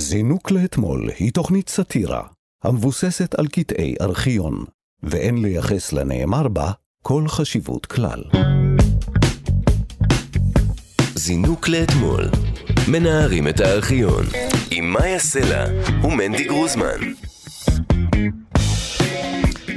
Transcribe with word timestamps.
זינוק 0.00 0.50
לאתמול 0.50 1.10
היא 1.18 1.32
תוכנית 1.32 1.68
סאטירה 1.68 2.22
המבוססת 2.64 3.34
על 3.34 3.46
קטעי 3.46 3.94
ארכיון, 4.00 4.64
ואין 5.02 5.42
לייחס 5.42 5.92
לנאמר 5.92 6.48
בה 6.48 6.70
כל 7.02 7.28
חשיבות 7.28 7.86
כלל. 7.86 8.22
זינוק 11.14 11.68
לאתמול. 11.68 12.24
מנערים 12.88 13.48
את 13.48 13.60
הארכיון. 13.60 14.24
עם 14.70 14.92
מאיה 14.92 15.18
סלע 15.18 15.64
ומנדי 16.04 16.44
גרוזמן. 16.44 17.00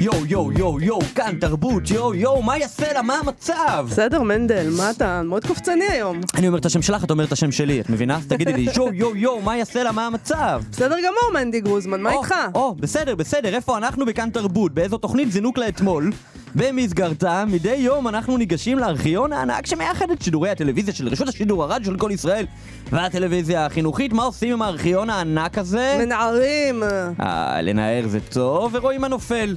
יואו, 0.01 0.25
יואו, 0.25 0.51
יואו, 0.51 0.81
יואו, 0.81 1.01
כאן 1.15 1.35
תרבות, 1.39 1.89
יואו, 1.89 2.15
יואו, 2.15 2.41
מה 2.41 2.57
יעשה 2.57 2.93
לה? 2.93 3.01
מה 3.01 3.17
המצב? 3.17 3.85
בסדר, 3.89 4.21
מנדל, 4.21 4.69
מה 4.77 4.91
אתה 4.91 5.23
מאוד 5.23 5.45
קופצני 5.47 5.85
היום? 5.89 6.21
אני 6.35 6.47
אומר 6.47 6.57
את 6.59 6.65
השם 6.65 6.81
שלך, 6.81 7.03
את 7.03 7.11
אומרת 7.11 7.27
את 7.27 7.31
השם 7.31 7.51
שלי, 7.51 7.81
את 7.81 7.89
מבינה? 7.89 8.19
תגידי 8.29 8.53
לי, 8.53 8.67
יואו, 8.75 8.93
יואו, 8.93 9.15
יואו, 9.15 9.41
מה 9.41 9.57
יעשה 9.57 9.83
לה? 9.83 9.91
מה 9.91 10.07
המצב? 10.07 10.63
בסדר 10.71 10.95
גמור, 10.97 11.43
מנדי 11.43 11.61
גרוזמן, 11.61 12.01
מה 12.01 12.11
איתך? 12.11 12.35
או, 12.55 12.75
בסדר, 12.75 13.15
בסדר, 13.15 13.55
איפה 13.55 13.77
אנחנו 13.77 14.05
בכאן 14.05 14.29
תרבות? 14.29 14.73
באיזו 14.73 14.97
תוכנית 14.97 15.31
זינוק 15.31 15.57
לאתמול? 15.57 16.11
במסגרתה, 16.55 17.43
מדי 17.47 17.75
יום 17.75 18.07
אנחנו 18.07 18.37
ניגשים 18.37 18.79
לארכיון 18.79 19.33
הענק 19.33 19.65
שמאחד 19.65 20.11
את 20.11 20.21
שידורי 20.21 20.49
הטלוויזיה 20.49 20.93
של 20.93 21.07
רשות 21.07 21.27
השידור 21.27 21.63
הרדיו 21.63 21.85
של 21.85 21.97
כל 21.97 22.11
ישראל 22.11 22.45
והטלוויזיה 22.91 23.65
החינוכית. 23.65 24.13
מה 24.13 24.23
עושים 24.23 24.53
עם 24.53 24.61
הארכיון 24.61 25.09
הענק 25.09 25.57
הזה? 25.57 25.97
מנערים. 25.99 26.83
אה, 27.19 27.61
לנער 27.61 28.07
זה 28.07 28.19
טוב, 28.19 28.75
ורואים 28.75 29.03
הנופל. 29.03 29.55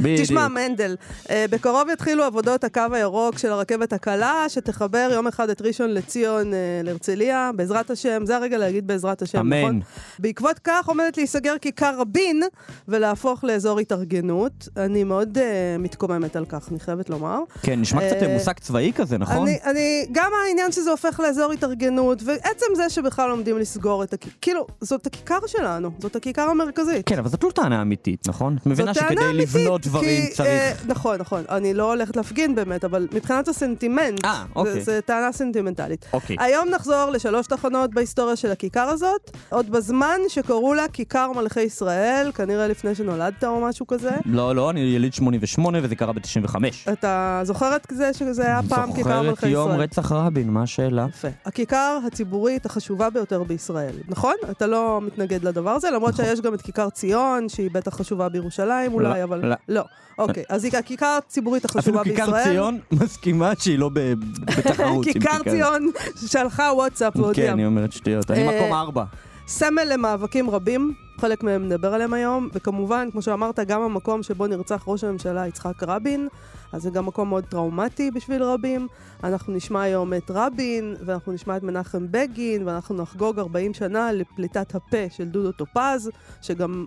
בדיוק. 0.00 0.20
תשמע, 0.20 0.48
מנדל, 0.48 0.96
אה, 1.30 1.44
בקרוב 1.50 1.88
יתחילו 1.92 2.24
עבודות 2.24 2.64
הקו 2.64 2.80
הירוק 2.92 3.38
של 3.38 3.52
הרכבת 3.52 3.92
הקלה, 3.92 4.44
שתחבר 4.48 5.08
יום 5.12 5.26
אחד 5.26 5.50
את 5.50 5.62
ראשון 5.62 5.90
לציון 5.90 6.54
אה, 6.54 6.58
להרצליה, 6.84 7.50
בעזרת 7.56 7.90
השם, 7.90 8.26
זה 8.26 8.36
הרגע 8.36 8.58
להגיד 8.58 8.86
בעזרת 8.86 9.22
השם, 9.22 9.38
אמן. 9.38 9.60
נכון? 9.60 9.80
בעקבות 10.18 10.58
כך 10.64 10.88
עומדת 10.88 11.16
להיסגר 11.16 11.54
כיכר 11.60 12.00
רבין 12.00 12.42
ולהפוך 12.88 13.44
לאזור 13.44 13.80
התארגנות. 13.80 14.68
אני 14.76 15.04
מאוד 15.04 15.38
אה, 15.38 15.76
מתקוממת 15.78 16.36
על 16.36 16.44
כך, 16.44 16.68
אני 16.70 16.80
חייבת 16.80 17.10
לומר. 17.10 17.38
כן, 17.62 17.80
נשמע 17.80 18.00
קצת 18.00 18.22
אה, 18.22 18.34
מושג 18.34 18.58
צבאי 18.60 18.92
כזה, 18.96 19.18
נכון? 19.18 19.48
אני, 19.48 19.58
אני, 19.64 20.06
גם 20.12 20.30
העניין 20.46 20.72
שזה 20.72 20.90
הופך 20.90 21.20
לאזור 21.20 21.52
התארגנות, 21.52 22.22
ועצם 22.24 22.66
זה 22.76 22.90
שבכלל 22.90 23.30
עומדים 23.30 23.58
לסגור 23.58 24.02
את 24.02 24.12
הכיכר, 24.12 24.36
כאילו, 24.40 24.66
זאת 24.80 25.06
הכיכר 25.06 25.38
שלנו, 25.46 25.90
זאת 25.98 26.16
הכיכר 26.16 26.42
המרכזית. 26.42 27.06
כן, 27.08 27.18
אבל 27.18 27.28
זאת 27.28 27.44
לא 27.44 27.50
טענה 27.50 27.82
אמיתית, 27.82 28.28
נכון? 28.28 28.56
את 28.62 28.66
מבינה 28.66 28.94
שכדי 28.94 29.24
אמיתית, 29.30 29.54
לבנות 29.54 29.86
דברים 29.86 30.22
כי, 30.26 30.34
צריך... 30.34 30.48
אה, 30.48 30.72
נכון, 30.86 31.18
נכון. 31.20 31.44
אני 31.50 31.74
לא 31.74 31.92
הולכת 31.92 32.16
להפגין 32.16 32.54
באמת, 32.54 32.84
אבל 32.84 33.08
מבחינת 33.12 33.48
הסנטימנט, 33.48 34.24
אה, 34.24 34.44
אוקיי. 34.56 34.72
זה, 34.72 34.80
זה 34.80 35.00
טענה 35.00 35.32
סנטימנטלית. 35.32 36.06
אוקיי. 36.12 36.36
היום 36.40 36.68
נחזור 36.68 37.10
לשלוש 37.10 37.46
תחנות 37.46 37.94
בהיסטוריה 37.94 38.36
של 38.36 38.50
הכיכר 38.50 38.88
הזאת, 38.88 39.30
עוד 39.48 39.70
בזמן 39.70 40.20
שקראו 40.28 40.74
לה 40.74 40.88
כיכר 40.92 41.32
מלכי 41.32 41.60
ישראל, 41.60 42.30
כנראה 42.34 42.68
לפני 42.68 42.94
שנולדת 42.94 43.44
או 43.44 43.60
משהו 43.60 43.86
כזה. 43.86 44.10
לא, 44.24 44.54
לא, 44.54 44.70
אני 44.70 44.80
יליד 44.80 45.14
88 45.14 45.78
וזה 45.82 45.96
קרה 45.96 46.12
ב-95. 46.12 46.56
אתה 46.92 47.40
זוכר 47.44 47.76
את 47.76 47.86
זה 47.90 48.14
שזה 48.14 48.42
היה 48.42 48.60
פעם 48.68 48.92
כיכר 48.92 49.22
מלכי 49.22 49.48
ישראל? 49.48 49.52
יום 49.52 49.70
רצח 49.70 50.12
רבין, 50.12 50.50
מה 50.50 50.62
השאלה? 50.62 51.06
יפה. 51.10 51.28
הכיכר 51.44 51.98
הציבורית 52.06 52.65
החשובה 52.66 53.10
ביותר 53.10 53.42
בישראל, 53.42 53.94
נכון? 54.08 54.34
אתה 54.50 54.66
לא 54.66 55.00
מתנגד 55.02 55.44
לדבר 55.44 55.70
הזה, 55.70 55.90
למרות 55.90 56.12
נכון. 56.14 56.24
שיש 56.24 56.40
גם 56.40 56.54
את 56.54 56.62
כיכר 56.62 56.90
ציון, 56.90 57.48
שהיא 57.48 57.70
בטח 57.72 57.96
חשובה 57.96 58.28
בירושלים 58.28 58.94
אולי, 58.94 59.18
לא, 59.18 59.24
אבל... 59.24 59.46
לא. 59.46 59.54
לא. 59.68 59.82
אוקיי, 60.18 60.44
אז 60.48 60.64
היא 60.64 60.72
הכיכר 60.78 61.18
הציבורית 61.18 61.64
אפילו 61.64 61.78
החשובה 61.80 62.02
בישראל. 62.02 62.26
כיכר 62.26 62.44
ציון 62.44 62.78
מסכימה 62.92 63.52
שהיא 63.58 63.78
לא 63.78 63.88
בתחרות 63.88 65.04
כיכר 65.04 65.42
ציון 65.50 65.90
שלחה 66.26 66.70
וואטסאפ 66.74 67.16
והודיעה. 67.16 67.46
כן, 67.46 67.52
אני 67.52 67.66
אומרת 67.66 67.92
שטויות. 67.92 68.30
אני 68.30 68.48
אה, 68.48 68.56
מקום 68.56 68.72
ארבע. 68.72 69.04
סמל 69.48 69.84
למאבקים 69.92 70.50
רבים, 70.50 70.94
חלק 71.20 71.42
מהם 71.42 71.66
נדבר 71.66 71.94
עליהם 71.94 72.12
היום, 72.12 72.48
וכמובן, 72.52 73.08
כמו 73.12 73.22
שאמרת, 73.22 73.60
גם 73.60 73.82
המקום 73.82 74.22
שבו 74.22 74.46
נרצח 74.46 74.84
ראש 74.86 75.04
הממשלה 75.04 75.46
יצחק 75.46 75.82
רבין, 75.82 76.28
אז 76.72 76.82
זה 76.82 76.90
גם 76.90 77.06
מקום 77.06 77.28
מאוד 77.28 77.44
טראומטי 77.44 78.10
בשביל 78.10 78.42
רבים. 78.42 78.88
אנחנו 79.24 79.52
נשמע 79.52 79.82
היום 79.82 80.14
את 80.14 80.30
רבין, 80.30 80.96
ואנחנו 81.04 81.32
נשמע 81.32 81.56
את 81.56 81.62
מנחם 81.62 82.06
בגין, 82.10 82.68
ואנחנו 82.68 82.94
נחגוג 82.94 83.38
40 83.38 83.74
שנה 83.74 84.12
לפליטת 84.12 84.74
הפה 84.74 85.10
של 85.10 85.24
דודו 85.24 85.52
טופז, 85.52 86.10
שגם 86.42 86.86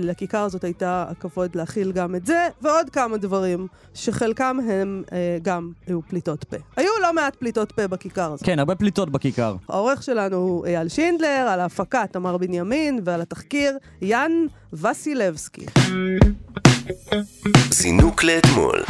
לכיכר 0.00 0.38
הזאת 0.38 0.64
הייתה 0.64 1.04
הכבוד 1.08 1.56
להכיל 1.56 1.92
גם 1.92 2.14
את 2.14 2.26
זה, 2.26 2.48
ועוד 2.62 2.90
כמה 2.90 3.16
דברים, 3.16 3.66
שחלקם 3.94 4.56
הם 4.70 5.02
אה, 5.12 5.38
גם 5.42 5.70
היו 5.86 6.00
פליטות 6.02 6.44
פה. 6.44 6.56
היו 6.76 6.90
לא 7.02 7.12
מעט 7.12 7.36
פליטות 7.36 7.72
פה 7.72 7.86
בכיכר 7.86 8.32
הזאת. 8.32 8.46
כן, 8.46 8.58
הרבה 8.58 8.74
פליטות 8.74 9.10
בכיכר. 9.10 9.56
העורך 9.68 10.02
שלנו 10.02 10.36
הוא 10.36 10.66
אייל 10.66 10.88
שינדלר, 10.88 11.46
על 11.50 11.60
ההפקה 11.60 12.04
תמר 12.12 12.36
בנימין, 12.36 13.00
ועל 13.04 13.20
התחקיר 13.20 13.78
יאן 14.02 14.32
וסילבסקי. 14.72 15.66
זינוק 17.70 18.24
לאתמול. 18.24 18.82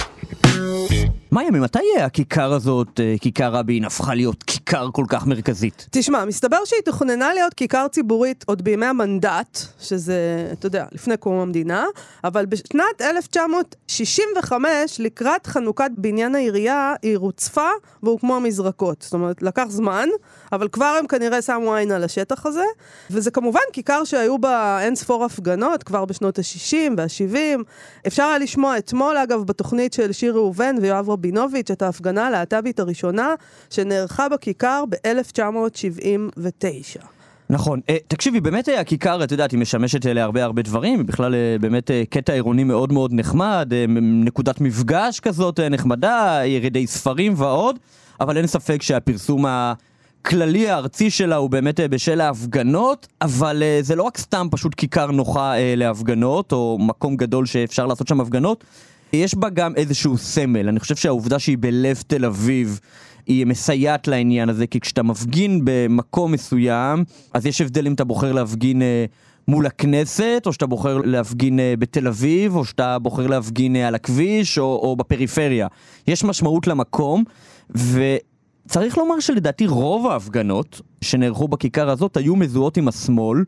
מאיה, 1.36 1.50
ממתי 1.50 1.78
הכיכר 2.00 2.52
הזאת, 2.52 3.00
אה, 3.00 3.14
כיכר 3.20 3.52
רבין, 3.52 3.84
הפכה 3.84 4.14
להיות 4.14 4.42
כיכר 4.42 4.88
כל 4.92 5.04
כך 5.08 5.26
מרכזית? 5.26 5.86
תשמע, 5.90 6.24
מסתבר 6.24 6.56
שהיא 6.64 6.80
תוכננה 6.84 7.34
להיות 7.34 7.54
כיכר 7.54 7.88
ציבורית 7.88 8.44
עוד 8.46 8.62
בימי 8.62 8.86
המנדט, 8.86 9.58
שזה, 9.80 10.48
אתה 10.52 10.66
יודע, 10.66 10.84
לפני 10.92 11.16
קום 11.16 11.38
המדינה, 11.38 11.84
אבל 12.24 12.46
בשנת 12.46 13.00
1965, 13.00 15.00
לקראת 15.00 15.46
חנוכת 15.46 15.90
בניין 15.96 16.34
העירייה, 16.34 16.94
היא 17.02 17.18
רוצפה 17.18 17.68
והוקמו 18.02 18.36
המזרקות. 18.36 19.02
זאת 19.02 19.14
אומרת, 19.14 19.42
לקח 19.42 19.66
זמן, 19.68 20.08
אבל 20.52 20.68
כבר 20.68 20.96
הם 20.98 21.06
כנראה 21.06 21.42
שמו 21.42 21.74
עין 21.74 21.92
על 21.92 22.04
השטח 22.04 22.46
הזה, 22.46 22.64
וזה 23.10 23.30
כמובן 23.30 23.60
כיכר 23.72 24.04
שהיו 24.04 24.38
בה 24.38 24.78
אין 24.80 24.94
ספור 24.94 25.24
הפגנות, 25.24 25.82
כבר 25.82 26.04
בשנות 26.04 26.38
ה-60 26.38 26.92
וה-70. 26.96 27.62
אפשר 28.06 28.22
היה 28.22 28.38
לשמוע 28.38 28.78
אתמול, 28.78 29.16
אגב, 29.16 29.44
בתוכנית 29.44 29.92
של 29.92 30.12
שיר 30.12 30.34
ראובן 30.34 30.76
ויואב 30.80 31.10
רבינוביץ', 31.26 31.70
את 31.70 31.82
ההפגנה 31.82 32.26
הלהט"בית 32.26 32.80
הראשונה, 32.80 33.34
שנערכה 33.70 34.28
בכיכר 34.28 34.84
ב-1979. 34.88 37.04
נכון. 37.50 37.80
אה, 37.88 37.96
תקשיבי, 38.08 38.40
באמת 38.40 38.68
אה, 38.68 38.80
הכיכר, 38.80 39.24
את 39.24 39.32
יודעת, 39.32 39.50
היא 39.50 39.60
משמשת 39.60 40.06
אה, 40.06 40.12
להרבה 40.12 40.44
הרבה 40.44 40.62
דברים, 40.62 40.98
היא 40.98 41.06
בכלל 41.06 41.34
באמת 41.60 41.90
קטע 42.10 42.32
עירוני 42.32 42.64
מאוד 42.64 42.92
מאוד 42.92 43.12
נחמד, 43.12 43.72
נקודת 44.02 44.60
מפגש 44.60 45.20
כזאת 45.20 45.60
נחמדה, 45.60 46.40
ירידי 46.44 46.86
ספרים 46.86 47.34
ועוד, 47.36 47.78
אבל 48.20 48.36
אין 48.36 48.46
ספק 48.46 48.82
שהפרסום 48.82 49.44
הכללי 49.46 50.70
הארצי 50.70 51.10
שלה 51.10 51.36
הוא 51.36 51.50
באמת 51.50 51.80
בשל 51.80 52.20
ההפגנות, 52.20 53.06
אבל 53.22 53.62
זה 53.80 53.96
לא 53.96 54.02
רק 54.02 54.18
סתם 54.18 54.46
פשוט 54.50 54.74
כיכר 54.74 55.10
נוחה 55.10 55.54
להפגנות, 55.76 56.52
או 56.52 56.78
מקום 56.80 57.16
גדול 57.16 57.46
שאפשר 57.46 57.86
לעשות 57.86 58.08
שם 58.08 58.20
הפגנות, 58.20 58.64
יש 59.12 59.34
בה 59.34 59.48
גם 59.48 59.74
איזשהו 59.76 60.18
סמל. 60.18 60.68
אני 60.68 60.80
חושב 60.80 60.96
שהעובדה 60.96 61.38
שהיא 61.38 61.56
בלב 61.60 62.02
תל 62.06 62.24
אביב, 62.24 62.80
היא 63.26 63.46
מסייעת 63.46 64.08
לעניין 64.08 64.48
הזה, 64.48 64.66
כי 64.66 64.80
כשאתה 64.80 65.02
מפגין 65.02 65.60
במקום 65.64 66.32
מסוים, 66.32 67.04
אז 67.34 67.46
יש 67.46 67.60
הבדל 67.60 67.86
אם 67.86 67.94
אתה 67.94 68.04
בוחר 68.04 68.32
להפגין 68.32 68.82
אה, 68.82 69.04
מול 69.48 69.66
הכנסת, 69.66 70.42
או 70.46 70.52
שאתה 70.52 70.66
בוחר 70.66 70.98
להפגין 71.04 71.60
אה, 71.60 71.74
בתל 71.78 72.08
אביב, 72.08 72.56
או 72.56 72.64
שאתה 72.64 72.98
בוחר 72.98 73.26
להפגין 73.26 73.76
אה, 73.76 73.88
על 73.88 73.94
הכביש, 73.94 74.58
או, 74.58 74.64
או 74.64 74.96
בפריפריה. 74.96 75.66
יש 76.06 76.24
משמעות 76.24 76.66
למקום, 76.66 77.24
וצריך 77.70 78.98
לומר 78.98 79.20
שלדעתי 79.20 79.66
רוב 79.66 80.06
ההפגנות 80.06 80.80
שנערכו 81.04 81.48
בכיכר 81.48 81.90
הזאת 81.90 82.16
היו 82.16 82.36
מזוהות 82.36 82.76
עם 82.76 82.88
השמאל. 82.88 83.38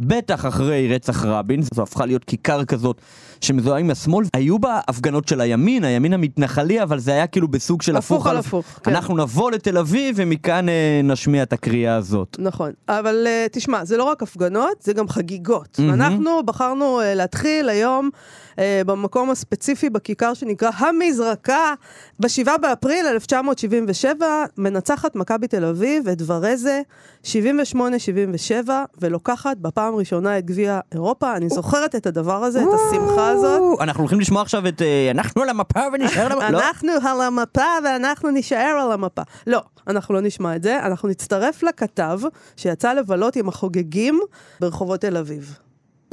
בטח 0.00 0.46
אחרי 0.46 0.94
רצח 0.94 1.24
רבין, 1.24 1.62
זו 1.74 1.82
הפכה 1.82 2.06
להיות 2.06 2.24
כיכר 2.24 2.64
כזאת 2.64 3.00
שמזוהה 3.40 3.80
עם 3.80 3.90
השמאל. 3.90 4.26
היו 4.34 4.58
בה 4.58 4.80
הפגנות 4.88 5.28
של 5.28 5.40
הימין, 5.40 5.84
הימין 5.84 6.12
המתנחלי, 6.12 6.82
אבל 6.82 6.98
זה 6.98 7.12
היה 7.12 7.26
כאילו 7.26 7.48
בסוג 7.48 7.82
של 7.82 7.96
הפוך 7.96 8.16
הפוך 8.16 8.26
על 8.26 8.36
הפוך, 8.36 8.80
כן. 8.84 8.90
אנחנו 8.90 9.16
נבוא 9.16 9.50
לתל 9.50 9.78
אביב 9.78 10.14
ומכאן 10.18 10.68
אה, 10.68 11.00
נשמיע 11.04 11.42
את 11.42 11.52
הקריאה 11.52 11.96
הזאת. 11.96 12.36
נכון, 12.38 12.72
אבל 12.88 13.26
uh, 13.26 13.48
תשמע, 13.52 13.84
זה 13.84 13.96
לא 13.96 14.04
רק 14.04 14.22
הפגנות, 14.22 14.82
זה 14.82 14.92
גם 14.92 15.08
חגיגות. 15.08 15.78
מהמם. 15.78 15.92
אנחנו 15.94 16.42
בחרנו 16.44 17.00
uh, 17.00 17.04
להתחיל 17.04 17.68
היום 17.68 18.10
uh, 18.52 18.58
במקום 18.86 19.30
הספציפי 19.30 19.90
בכיכר 19.90 20.34
שנקרא 20.34 20.70
המזרקה. 20.78 21.74
ב-7 22.20 22.58
באפריל 22.62 23.06
1977 23.06 24.26
מנצחת 24.58 25.16
מכבי 25.16 25.48
תל 25.48 25.64
אביב 25.64 26.08
את 26.08 26.22
ורזה 26.26 26.82
78-77, 27.24 27.28
ולוקחת 29.00 29.56
בפעם 29.56 29.85
הראשונה 29.94 30.38
את 30.38 30.46
גביע 30.46 30.80
אירופה. 30.92 31.36
אני 31.36 31.48
זוכרת 31.48 31.94
את 31.94 32.06
הדבר 32.06 32.44
הזה, 32.44 32.62
את 32.62 32.68
השמחה 32.74 33.28
הזאת. 33.28 33.80
אנחנו 33.80 34.02
הולכים 34.02 34.20
לשמוע 34.20 34.42
עכשיו 34.42 34.68
את 34.68 34.82
אה, 34.82 35.10
אנחנו 35.10 35.42
על 35.42 35.48
המפה 35.48 35.80
ונשאר 35.92 36.32
על 36.32 36.32
המפה. 36.32 36.50
לא? 36.50 36.58
אנחנו 36.58 37.08
על 37.08 37.20
המפה 37.20 37.62
ואנחנו 37.84 38.30
נישאר 38.30 38.78
על 38.82 38.92
המפה. 38.92 39.22
לא, 39.46 39.62
אנחנו 39.88 40.14
לא 40.14 40.20
נשמע 40.20 40.56
את 40.56 40.62
זה, 40.62 40.86
אנחנו 40.86 41.08
נצטרף 41.08 41.62
לכתב 41.62 42.20
שיצא 42.56 42.92
לבלות 42.92 43.36
עם 43.36 43.48
החוגגים 43.48 44.20
ברחובות 44.60 45.00
תל 45.00 45.16
אביב. 45.16 45.58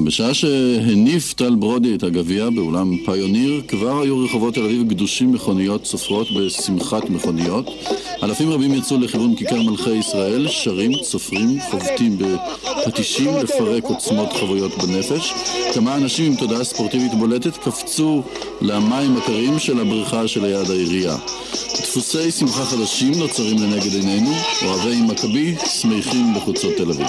בשעה 0.01 0.33
שהניף 0.33 1.33
טל 1.33 1.55
ברודי 1.55 1.95
את 1.95 2.03
הגביע 2.03 2.49
באולם 2.49 2.97
פיוניר, 3.05 3.61
כבר 3.67 4.01
היו 4.01 4.19
רחובות 4.19 4.53
תל 4.53 4.63
אביב 4.63 4.87
גדושים 4.87 5.31
מכוניות 5.31 5.83
צופרות 5.83 6.27
בשמחת 6.31 7.09
מכוניות. 7.09 7.65
אלפים 8.23 8.49
רבים 8.49 8.73
יצאו 8.73 8.99
לכיוון 8.99 9.35
כיכר 9.35 9.61
מלכי 9.61 9.91
ישראל, 9.91 10.47
שרים, 10.47 10.91
צופרים, 11.03 11.59
חובטים 11.71 12.17
בפטישים 12.17 13.37
לפרק 13.37 13.83
עוצמות 13.83 14.33
חבויות 14.33 14.71
בנפש. 14.77 15.33
כמה 15.73 15.95
אנשים 15.95 16.31
עם 16.31 16.37
תודעה 16.37 16.63
ספורטיבית 16.63 17.13
בולטת 17.13 17.57
קפצו 17.57 18.23
למים 18.61 19.17
הקרים 19.17 19.59
של 19.59 19.79
הבריכה 19.79 20.27
שליד 20.27 20.69
העירייה. 20.69 21.17
דפוסי 21.81 22.31
שמחה 22.31 22.65
חדשים 22.65 23.13
נוצרים 23.19 23.57
לנגד 23.57 23.93
עינינו, 23.93 24.31
אוהבי 24.65 25.01
מכבי 25.01 25.55
שמחים 25.65 26.33
בחוצות 26.35 26.73
תל 26.77 26.89
אביב. 26.91 27.07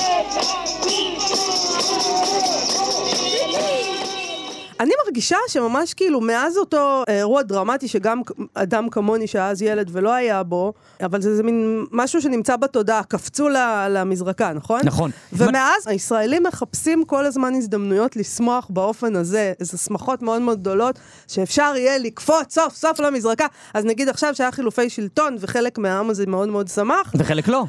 אני 4.80 4.92
מרגישה 5.04 5.36
שממש 5.48 5.94
כאילו 5.94 6.20
מאז 6.20 6.56
אותו 6.56 7.02
אירוע 7.08 7.42
דרמטי 7.42 7.88
שגם 7.88 8.20
אדם 8.54 8.88
כמוני 8.90 9.26
שהיה 9.26 9.48
אז 9.48 9.62
ילד 9.62 9.88
ולא 9.92 10.12
היה 10.12 10.42
בו, 10.42 10.72
אבל 11.02 11.22
זה, 11.22 11.36
זה 11.36 11.42
מין 11.42 11.84
משהו 11.92 12.22
שנמצא 12.22 12.56
בתודעה, 12.56 13.02
קפצו 13.02 13.48
ל- 13.48 13.86
למזרקה, 13.90 14.52
נכון? 14.52 14.80
נכון. 14.84 15.10
ומאז 15.32 15.86
הישראלים 15.86 16.42
מחפשים 16.42 17.04
כל 17.04 17.26
הזמן 17.26 17.54
הזדמנויות 17.54 18.16
לשמוח 18.16 18.66
באופן 18.70 19.16
הזה, 19.16 19.52
איזה 19.60 19.78
שמחות 19.78 20.22
מאוד 20.22 20.42
מאוד 20.42 20.60
גדולות, 20.60 20.98
שאפשר 21.28 21.72
יהיה 21.76 21.98
לקפוץ 21.98 22.54
סוף 22.54 22.74
סוף 22.74 23.00
למזרקה. 23.00 23.46
אז 23.74 23.84
נגיד 23.84 24.08
עכשיו 24.08 24.34
שהיה 24.34 24.52
חילופי 24.52 24.90
שלטון 24.90 25.36
וחלק 25.40 25.78
מהעם 25.78 26.10
הזה 26.10 26.26
מאוד 26.26 26.48
מאוד 26.48 26.68
שמח, 26.68 27.12
וחלק 27.18 27.48
לא. 27.48 27.64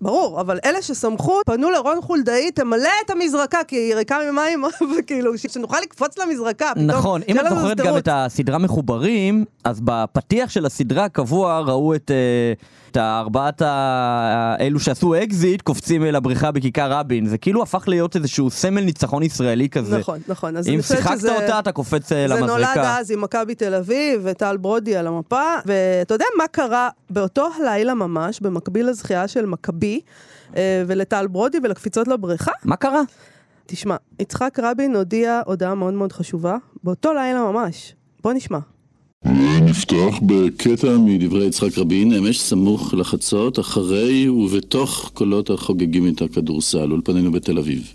ברור, 0.00 0.40
אבל 0.40 0.58
אלה 0.64 0.82
ששמחו 0.82 1.40
פנו 1.46 1.70
לרון 1.70 2.02
חולדאי, 2.02 2.50
תמלא 2.50 2.90
את 3.04 3.10
המזרקה, 3.10 3.58
כי 3.68 3.76
היא 3.76 3.94
ריקה 3.94 4.18
ממים, 4.30 4.64
וכאילו, 4.98 5.38
שנוכל 5.38 5.76
לקפוץ 5.82 6.18
למזרקה. 6.18 6.70
פתאום, 6.74 6.86
נכון, 6.86 7.20
אם 7.28 7.40
את 7.40 7.44
זוכרת 7.48 7.76
גם. 7.76 7.96
את 7.96 8.08
הסדרה 8.12 8.58
מחוברים, 8.58 9.44
אז 9.64 9.80
בפתיח 9.84 10.50
של 10.50 10.66
הסדרה 10.66 11.04
הקבוע 11.04 11.60
ראו 11.60 11.94
את, 11.94 12.10
אה, 12.10 12.52
את 12.96 13.00
הארבעת 13.00 13.62
ה- 13.62 14.56
אלו 14.60 14.80
שעשו 14.80 15.14
אקזיט 15.14 15.62
קופצים 15.62 16.04
אל 16.04 16.16
הבריכה 16.16 16.50
בכיכר 16.50 16.92
רבין. 16.92 17.26
זה 17.26 17.38
כאילו 17.38 17.62
הפך 17.62 17.84
להיות 17.88 18.16
איזשהו 18.16 18.50
סמל 18.50 18.80
ניצחון 18.80 19.22
ישראלי 19.22 19.68
כזה. 19.68 19.98
נכון, 19.98 20.18
נכון. 20.28 20.54
אם 20.56 20.82
שיחקת 20.82 21.18
שזה- 21.18 21.34
אותה, 21.42 21.58
אתה 21.58 21.72
קופץ 21.72 22.12
אה, 22.12 22.28
זה 22.28 22.40
נולד. 22.40 22.66
אז 22.76 23.10
עם 23.10 23.20
מכבי 23.20 23.54
תל 23.54 23.74
אביב 23.74 24.20
וטל 24.24 24.56
ברודי 24.56 24.96
על 24.96 25.06
המפה, 25.06 25.42
ואתה 25.66 26.14
יודע 26.14 26.24
מה 26.38 26.46
קרה 26.48 26.88
באותו 27.10 27.48
הלילה 27.60 27.94
ממש, 27.94 28.40
במקביל 28.40 28.88
לזכייה 28.88 29.28
של 29.28 29.46
מכבי, 29.46 30.00
אה, 30.56 30.82
ולטל 30.86 31.26
ברודי 31.26 31.58
ולקפיצות 31.62 32.08
לבריכה? 32.08 32.52
מה 32.64 32.76
קרה? 32.76 33.02
תשמע, 33.66 33.96
יצחק 34.20 34.58
רבין 34.62 34.96
הודיע 34.96 35.40
הודעה 35.46 35.74
מאוד 35.74 35.94
מאוד 35.94 36.12
חשובה, 36.12 36.56
באותו 36.84 37.12
לילה 37.12 37.40
ממש. 37.52 37.94
בוא 38.22 38.32
נשמע. 38.32 38.58
נפתח 39.62 40.18
בקטע 40.26 40.98
מדברי 40.98 41.46
יצחק 41.46 41.78
רבין, 41.78 42.12
אמש 42.12 42.40
סמוך 42.40 42.94
לחצות, 42.94 43.58
אחרי 43.58 44.28
ובתוך 44.28 45.10
קולות 45.14 45.50
החוגגים 45.50 46.08
את 46.08 46.22
הכדורסל, 46.22 46.92
אולפנינו 46.92 47.32
בתל 47.32 47.58
אביב. 47.58 47.92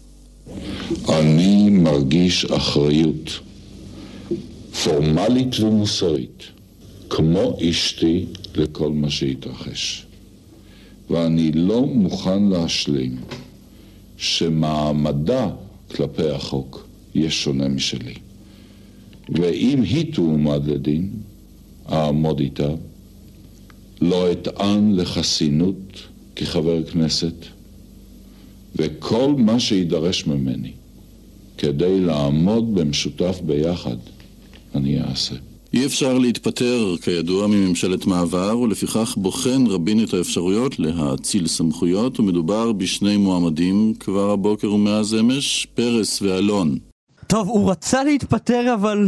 אני 1.10 1.70
מרגיש 1.70 2.46
אחריות 2.46 3.40
פורמלית 4.84 5.60
ומוסרית, 5.60 6.44
כמו 7.10 7.58
אשתי, 7.70 8.26
לכל 8.56 8.92
מה 8.92 9.10
שהתרחש. 9.10 10.06
ואני 11.10 11.52
לא 11.52 11.86
מוכן 11.86 12.44
להשלים 12.44 13.16
שמעמדה 14.18 15.50
כלפי 15.96 16.30
החוק 16.30 16.88
יהיה 17.16 17.32
שונה 17.32 17.68
משלי. 17.68 18.14
ואם 19.32 19.82
היא 19.82 20.14
תועמד 20.14 20.68
לדין, 20.68 21.10
אעמוד 21.92 22.40
איתה, 22.40 22.70
לא 24.02 24.32
אטען 24.32 24.96
לחסינות 24.96 26.08
כחבר 26.36 26.84
כנסת, 26.84 27.34
וכל 28.76 29.34
מה 29.38 29.60
שידרש 29.60 30.28
ממני 30.28 30.72
כדי 31.58 32.00
לעמוד 32.00 32.76
במשותף 32.76 33.40
ביחד, 33.46 33.98
אני 34.76 35.02
אעשה. 35.02 35.36
אי 35.74 35.86
אפשר 35.86 36.18
להתפטר, 36.18 36.96
כידוע, 37.02 37.48
מממשלת 37.48 38.06
מעבר, 38.06 38.60
ולפיכך 38.60 39.14
בוחן 39.18 39.68
רבין 39.68 40.04
את 40.04 40.14
האפשרויות 40.14 40.80
להאציל 40.80 41.48
סמכויות, 41.48 42.20
ומדובר 42.20 42.72
בשני 42.72 43.18
מועמדים 43.18 43.94
כבר 44.00 44.32
הבוקר 44.32 44.74
ומאז 44.74 45.16
אמש, 45.16 45.68
פרס 45.76 46.22
ואלון. 46.22 46.78
טוב, 47.32 47.48
הוא 47.48 47.72
רצה 47.72 48.04
להתפטר, 48.04 48.74
אבל... 48.74 49.08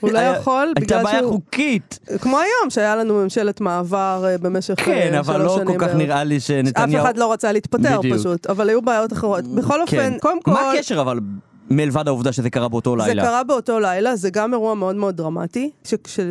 הוא 0.00 0.10
לא 0.10 0.18
יכול, 0.18 0.72
הייתה 0.76 0.80
בגלל 0.80 1.02
בעיה 1.02 1.18
שהוא... 1.18 1.32
חוקית. 1.32 1.98
כמו 2.20 2.38
היום, 2.38 2.70
שהיה 2.70 2.96
לנו 2.96 3.14
ממשלת 3.14 3.60
מעבר 3.60 4.24
אה, 4.26 4.38
במשך 4.38 4.78
אה, 4.78 4.84
כן, 4.84 5.10
שלוש 5.12 5.28
אבל 5.28 5.42
לא 5.42 5.54
שנים 5.54 5.66
כל 5.66 5.74
כך. 5.78 5.94
נראה 5.94 6.24
לי 6.24 6.36
אף 6.36 6.42
שנתניהו... 6.42 7.02
אחד 7.02 7.16
לא 7.16 7.32
רצה 7.32 7.52
להתפטר. 7.52 8.00
פשוט, 8.14 8.46
אבל 8.46 8.68
היו 8.68 8.82
בעיות 8.82 9.12
אחרות. 9.12 9.44
בכל 9.44 9.80
אופן, 9.80 9.96
כן. 9.96 10.18
קודם 10.20 10.42
כל... 10.42 10.50
מה 10.50 10.70
הקשר 10.70 11.00
אבל 11.00 11.20
מלבד 11.70 12.08
העובדה 12.08 12.32
שזה 12.32 12.50
קרה 12.50 12.68
באותו 12.68 12.96
זה 13.00 13.06
לילה? 13.06 13.22
קרה 13.22 13.44
באותו 13.44 13.80
לילה, 13.80 14.16
זה 14.16 14.30
גם 14.30 14.52
אירוע 14.52 14.74
מאוד 14.74 14.96
מאוד 14.96 15.16
דרמטי, 15.16 15.70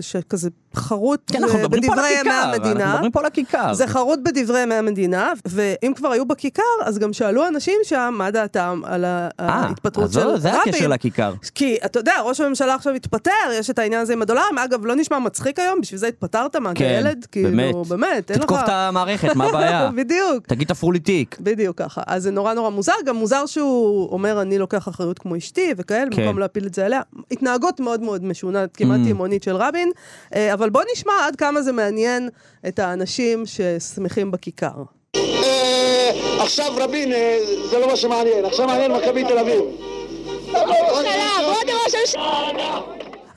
שכזה 0.02 0.50
חרוט 0.76 1.20
כן, 1.32 1.44
אנחנו 1.44 1.60
אה, 1.60 1.68
בדברי 1.68 1.88
ימי 2.10 2.20
הכיכר, 2.20 2.32
אנחנו 2.44 2.66
המדינה. 2.68 2.94
מדברים 2.94 3.12
פה 3.12 3.20
על 3.20 3.26
הכיכר. 3.26 3.74
זה 3.74 3.88
חרוט 3.88 4.20
בדברי 4.24 4.60
ימי 4.64 4.76
המדינה, 4.76 5.34
ואם 5.46 5.94
כבר 5.96 6.12
היו 6.12 6.26
בכיכר, 6.26 6.64
אז 6.84 6.98
גם 7.00 7.14
שאלו 7.14 7.48
אנשים 7.48 7.78
שם 7.84 8.14
מה 8.18 8.32
דעתם 8.32 8.82
על 8.86 9.06
אה, 9.06 9.28
ההתפטרות 9.40 10.12
של 10.14 10.20
רבין. 10.20 10.38
זה 10.40 10.54
הקשר 10.54 10.88
לכיכר. 10.88 11.34
כי 11.56 11.78
אתה 11.86 12.00
יודע, 12.00 12.14
ראש 12.26 12.42
הממשלה 12.42 12.76
עכשיו 12.76 12.94
התפטר, 12.94 13.32
יש 13.54 13.70
את 13.70 13.80
העניין 13.80 14.02
הזה 14.02 14.14
עם 14.14 14.22
הדולרים, 14.22 14.58
אגב, 14.58 14.86
לא 14.86 14.96
נשמע 14.96 15.20
מצחיק 15.20 15.60
היום, 15.60 15.82
בשביל 15.82 16.00
זה 16.00 16.08
התפטרת, 16.08 16.56
מה, 16.56 16.72
אתה 16.72 16.80
כן, 16.80 16.98
ילד? 17.00 17.26
כאילו, 17.32 17.50
באמת. 17.50 17.76
באמת, 17.88 18.32
אין 18.32 18.40
לך... 18.40 18.46
תתקוף 18.46 18.60
את 18.64 18.70
המערכת, 18.70 19.36
מה 19.36 19.46
הבעיה? 19.46 19.90
בדיוק. 19.96 20.48
תגיד 20.48 20.68
תפרו 20.68 20.92
לי 20.92 21.00
תיק. 21.00 21.38
בדיוק 21.40 21.78
ככה. 21.78 22.02
אז 22.08 22.24
זה 22.24 22.32
נורא 22.32 22.54
נורא 22.54 22.70
מוזר, 22.70 22.94
גם 23.06 23.16
מוזר 23.16 23.46
שהוא 23.46 24.10
אומר 24.12 24.42
אני 24.42 24.58
לוקח 24.58 24.88
אחריות 24.88 25.20
כמו 25.20 25.38
אשתי 25.38 25.74
וכאלה, 25.78 26.12
כן. 26.12 26.22
במקום 26.22 26.40
להפיל 26.40 26.66
את 26.66 26.74
זה 26.74 26.86
עליה. 26.86 27.02
התנהגות 27.32 27.80
מאוד 27.80 28.02
מאוד 28.02 28.24
משונה, 28.24 28.66
כמעט 28.74 29.00
Mm. 29.00 29.46
של 29.46 29.56
רבין, 29.56 29.92
אה, 30.36 30.54
אבל 30.60 30.70
בוא 30.70 30.82
נשמע 30.94 31.14
עד 31.28 31.36
כמה 31.36 31.62
זה 31.62 31.72
מעניין 31.72 32.30
את 32.68 32.80
האנשים 32.80 33.44
ששמחים 33.46 34.32
בכיכר. 34.32 34.84
אה, 35.16 36.10
עכשיו 36.40 36.74
רבין 36.78 37.14
אה, 37.14 37.40
זה 37.70 37.80
לא 37.80 37.88
מה 37.88 37.96
שמעניין, 37.96 38.46
עכשיו 38.46 38.68
מעניין 38.68 38.92
מכבי 38.92 39.24
תל 39.24 39.38
אביב. 39.38 39.62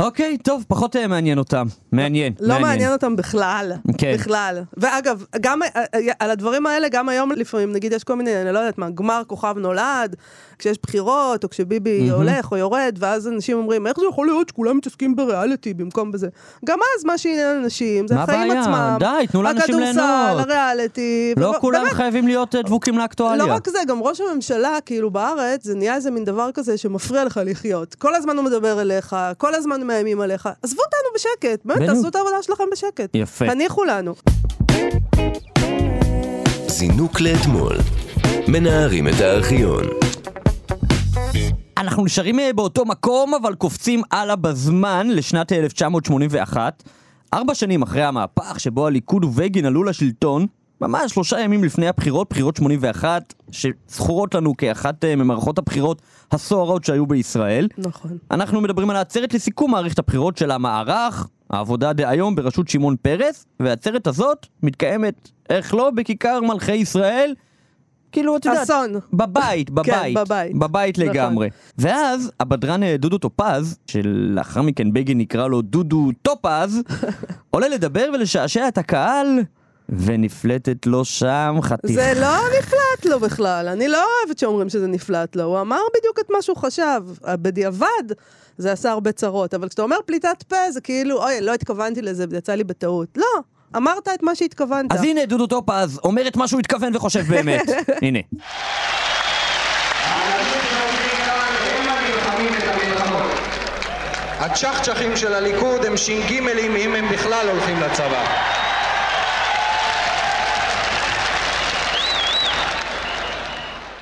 אוקיי, 0.02 0.38
טוב, 0.38 0.64
פחות 0.68 0.96
אה, 0.96 1.06
מעניין 1.06 1.38
אותם. 1.38 1.66
מעניין, 1.92 2.32
לא 2.40 2.60
מעניין 2.60 2.92
אותם 2.92 3.16
בכלל, 3.16 3.72
כן. 3.98 4.14
בכלל. 4.14 4.62
ואגב, 4.76 5.24
גם 5.40 5.62
אה, 5.62 5.68
אה, 5.94 6.00
על 6.18 6.30
הדברים 6.30 6.66
האלה, 6.66 6.88
גם 6.88 7.08
היום 7.08 7.32
לפעמים, 7.32 7.72
נגיד 7.72 7.92
יש 7.92 8.04
כל 8.04 8.14
מיני, 8.14 8.42
אני 8.42 8.52
לא 8.52 8.58
יודעת 8.58 8.78
מה, 8.78 8.90
גמר 8.90 9.22
כוכב 9.26 9.54
נולד, 9.58 10.16
כשיש 10.58 10.78
בחירות, 10.82 11.44
או 11.44 11.50
כשביבי 11.50 12.10
הולך 12.10 12.52
או 12.52 12.56
יורד, 12.56 12.96
ואז 12.98 13.28
אנשים 13.28 13.58
אומרים, 13.58 13.86
איך 13.86 14.00
זה 14.00 14.06
יכול 14.08 14.26
להיות 14.26 14.48
שכולם 14.48 14.76
מתעסקים 14.76 15.16
בריאליטי 15.16 15.74
במקום 15.74 16.12
בזה? 16.12 16.28
גם 16.64 16.78
אז 16.98 17.04
מה 17.04 17.18
שעניין 17.18 17.56
אנשים, 17.64 18.08
זה 18.08 18.14
מה 18.14 18.22
החיים 18.22 18.50
הבעיה? 18.50 18.60
עצמם. 18.60 18.96
די, 18.98 19.26
תנו 19.32 19.42
לאנשים 19.42 19.78
ליהנות. 19.78 20.04
הכדורסל, 20.04 20.50
הריאליטי. 20.50 21.34
לא 21.36 21.46
ו- 21.46 21.60
כולם 21.60 21.82
באמת, 21.82 21.94
חייבים 21.94 22.26
להיות 22.26 22.54
דבוקים 22.54 22.98
לאקטואליה. 22.98 23.46
לא 23.46 23.52
רק 23.52 23.68
זה, 23.68 23.78
גם 23.86 24.02
ראש 24.02 24.20
הממשלה, 24.20 24.78
כאילו 24.86 25.10
בארץ, 25.10 25.64
זה 25.64 25.74
נהיה 25.74 25.94
איזה 25.94 26.10
מין 26.10 26.24
דבר 26.24 26.50
כזה 26.54 26.78
שמפריע 26.78 27.24
לך 27.24 27.40
לחיות. 27.44 27.94
כל 27.94 28.14
הזמן 28.14 28.36
הוא 28.36 28.44
מדבר 28.44 28.80
אליך, 28.80 29.16
כל 29.38 29.54
הזמן 29.54 29.86
מאיימים 29.92 30.20
עליך. 30.20 30.48
עזבו 30.62 30.82
אותנו 30.82 31.14
בשקט, 31.14 31.64
באמת. 31.64 31.88
תעשו 31.88 32.08
את 32.08 32.14
העבודה 32.14 32.42
שלכם 32.42 32.64
בשקט. 32.72 33.10
יפה. 33.14 33.46
תניחו 33.46 33.84
לנו. 33.84 34.14
זינוק 36.66 37.20
לאתמול. 37.20 37.76
מנערים 38.48 39.08
את 39.08 39.20
הארכיון. 39.20 39.84
אנחנו 41.76 42.04
נשארים 42.04 42.40
אה, 42.40 42.52
באותו 42.52 42.84
מקום, 42.84 43.34
אבל 43.34 43.54
קופצים 43.54 44.02
הלאה 44.10 44.36
בזמן 44.36 45.08
לשנת 45.10 45.52
1981. 45.52 46.82
ארבע 47.34 47.54
שנים 47.54 47.82
אחרי 47.82 48.02
המהפך 48.02 48.60
שבו 48.60 48.86
הליכוד 48.86 49.24
ובגין 49.24 49.64
עלו 49.64 49.84
לשלטון, 49.84 50.46
ממש 50.82 51.12
שלושה 51.12 51.40
ימים 51.40 51.64
לפני 51.64 51.88
הבחירות, 51.88 52.30
בחירות 52.30 52.56
81, 52.56 53.34
שזכורות 53.50 54.34
לנו 54.34 54.56
כאחת 54.56 55.04
אה, 55.04 55.16
ממערכות 55.16 55.58
הבחירות 55.58 56.02
הסוערות 56.32 56.84
שהיו 56.84 57.06
בישראל. 57.06 57.68
נכון. 57.78 58.18
אנחנו 58.30 58.60
מדברים 58.60 58.90
על 58.90 58.96
העצרת 58.96 59.34
לסיכום 59.34 59.70
מערכת 59.70 59.98
הבחירות 59.98 60.36
של 60.36 60.50
המערך, 60.50 61.26
העבודה 61.50 61.92
דהיום 61.92 62.34
בראשות 62.34 62.68
שמעון 62.68 62.96
פרס, 63.02 63.46
והעצרת 63.60 64.06
הזאת 64.06 64.46
מתקיימת, 64.62 65.30
איך 65.50 65.74
לא, 65.74 65.90
בכיכר 65.90 66.40
מלכי 66.40 66.74
ישראל. 66.74 67.34
כאילו, 68.12 68.36
את 68.36 68.44
יודעת, 68.44 68.62
אסון. 68.62 68.92
בבית, 69.12 69.70
בבית, 69.76 70.16
בבית. 70.16 70.58
בבית 70.58 70.98
נכון. 70.98 71.10
לגמרי. 71.10 71.48
ואז 71.78 72.30
הבדרן 72.40 72.82
אה, 72.82 72.96
דודו 72.96 73.18
טופז, 73.18 73.78
שלאחר 73.86 74.62
מכן 74.62 74.92
בגין 74.92 75.18
נקרא 75.18 75.46
לו 75.46 75.62
דודו 75.62 76.10
טופז, 76.22 76.82
עולה 77.50 77.68
לדבר 77.68 78.10
ולשעשע 78.14 78.68
את 78.68 78.78
הקהל, 78.78 79.40
ונפלטת 79.98 80.86
לו 80.86 81.04
שם 81.04 81.56
חתיכה. 81.62 81.94
זה 81.94 82.12
לא 82.20 82.36
נפלט 82.58 83.04
לו 83.04 83.20
בכלל, 83.20 83.68
אני 83.68 83.88
לא 83.88 84.04
אוהבת 84.04 84.38
שאומרים 84.38 84.68
שזה 84.68 84.86
נפלט 84.86 85.36
לו, 85.36 85.42
הוא 85.42 85.60
אמר 85.60 85.80
בדיוק 85.98 86.18
את 86.18 86.30
מה 86.30 86.42
שהוא 86.42 86.56
חשב. 86.56 87.02
בדיעבד 87.28 87.86
זה 88.58 88.72
עשה 88.72 88.90
הרבה 88.90 89.12
צרות, 89.12 89.54
אבל 89.54 89.68
כשאתה 89.68 89.82
אומר 89.82 89.96
פליטת 90.06 90.42
פה 90.48 90.70
זה 90.70 90.80
כאילו, 90.80 91.22
אוי, 91.24 91.40
לא 91.40 91.54
התכוונתי 91.54 92.02
לזה, 92.02 92.26
זה 92.30 92.36
יצא 92.36 92.54
לי 92.54 92.64
בטעות. 92.64 93.08
לא, 93.16 93.26
אמרת 93.76 94.08
את 94.08 94.22
מה 94.22 94.34
שהתכוונת. 94.34 94.92
אז 94.92 95.02
הנה 95.02 95.26
דודו 95.26 95.46
טופז 95.46 96.00
אומר 96.04 96.28
את 96.28 96.36
מה 96.36 96.48
שהוא 96.48 96.60
התכוון 96.60 96.96
וחושב 96.96 97.24
באמת. 97.28 97.66
הנה. 98.02 98.18
הצ'חצ'חים 104.38 105.16
של 105.16 105.34
הליכוד 105.34 105.84
הם 105.84 105.96
ש"גים 105.96 106.48
אם 106.48 106.94
הם 106.94 107.08
בכלל 107.08 107.48
הולכים 107.48 107.80
לצבא. 107.80 108.61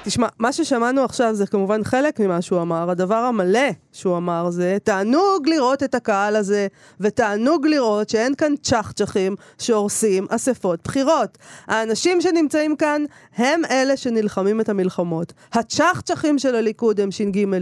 תשמע, 0.05 0.27
מה 0.39 0.53
ששמענו 0.53 1.05
עכשיו 1.05 1.35
זה 1.35 1.47
כמובן 1.47 1.85
חלק 1.85 2.21
ממה 2.21 2.43
שהוא 2.43 2.63
אמר. 2.63 2.91
הדבר 2.91 3.15
המלא 3.15 3.69
שהוא 3.93 4.17
אמר 4.17 4.51
זה, 4.51 4.77
תענוג 4.85 5.49
לראות 5.49 5.83
את 5.83 5.95
הקהל 5.95 6.37
הזה, 6.37 6.67
ותענוג 7.01 7.67
לראות 7.67 8.09
שאין 8.09 8.35
כאן 8.35 8.53
צ'חצ'חים 8.63 9.37
שהורסים 9.59 10.27
אספות 10.31 10.81
בחירות. 10.85 11.39
האנשים 11.67 12.21
שנמצאים 12.21 12.77
כאן 12.77 13.05
הם 13.37 13.61
אלה 13.71 13.97
שנלחמים 13.97 14.61
את 14.61 14.69
המלחמות. 14.69 15.33
הצ'חצ'חים 15.53 16.39
של 16.39 16.55
הליכוד 16.55 17.01
הם 17.01 17.11
ש"גים, 17.11 17.55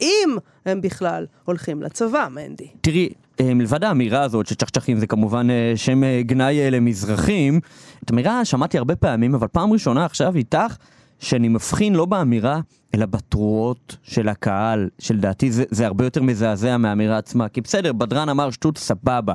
אם 0.00 0.36
הם 0.66 0.80
בכלל 0.80 1.26
הולכים 1.44 1.82
לצבא, 1.82 2.28
מנדי. 2.30 2.68
תראי, 2.80 3.08
אה, 3.40 3.54
מלבד 3.54 3.84
האמירה 3.84 4.22
הזאת 4.22 4.46
שצ'חצ'חים 4.46 4.98
זה 4.98 5.06
כמובן 5.06 5.50
אה, 5.50 5.72
שם 5.76 6.04
אה, 6.04 6.22
גנאי 6.22 6.70
למזרחים, 6.70 7.60
את 8.04 8.10
האמירה 8.10 8.44
שמעתי 8.44 8.78
הרבה 8.78 8.96
פעמים, 8.96 9.34
אבל 9.34 9.48
פעם 9.48 9.72
ראשונה 9.72 10.04
עכשיו 10.04 10.36
איתך, 10.36 10.76
שאני 11.22 11.48
מבחין 11.48 11.94
לא 11.94 12.04
באמירה, 12.04 12.60
אלא 12.94 13.06
בתרועות 13.06 13.96
של 14.02 14.28
הקהל, 14.28 14.88
שלדעתי 14.98 15.52
זה, 15.52 15.64
זה 15.70 15.86
הרבה 15.86 16.04
יותר 16.04 16.22
מזעזע 16.22 16.76
מהאמירה 16.76 17.18
עצמה. 17.18 17.48
כי 17.48 17.60
בסדר, 17.60 17.92
בדרן 17.92 18.28
אמר 18.28 18.50
שטות 18.50 18.78
סבבה, 18.78 19.34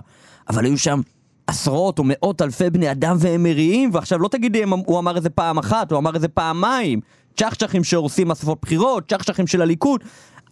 אבל 0.50 0.66
היו 0.66 0.78
שם 0.78 1.02
עשרות 1.48 2.00
או 2.00 2.04
מאות 2.08 2.42
אלפי 2.42 2.70
בני 2.70 2.92
אדם 2.92 3.16
והם 3.20 3.44
מריעים, 3.44 3.90
ועכשיו 3.94 4.20
לא 4.20 4.28
תגידי 4.28 4.64
הוא 4.64 5.00
אמר 5.00 5.18
את 5.18 5.24
זה 5.24 5.30
פעם 5.30 5.58
אחת, 5.58 5.92
הוא 5.92 6.00
אמר 6.00 6.16
את 6.16 6.22
זה 6.22 6.28
פעמיים. 6.28 7.00
צ'חצ'חים 7.38 7.84
שהורסים 7.84 8.32
אספות 8.32 8.58
בחירות, 8.62 9.14
צ'חצ'חים 9.14 9.48
של 9.48 9.62
הליכוד. 9.62 10.04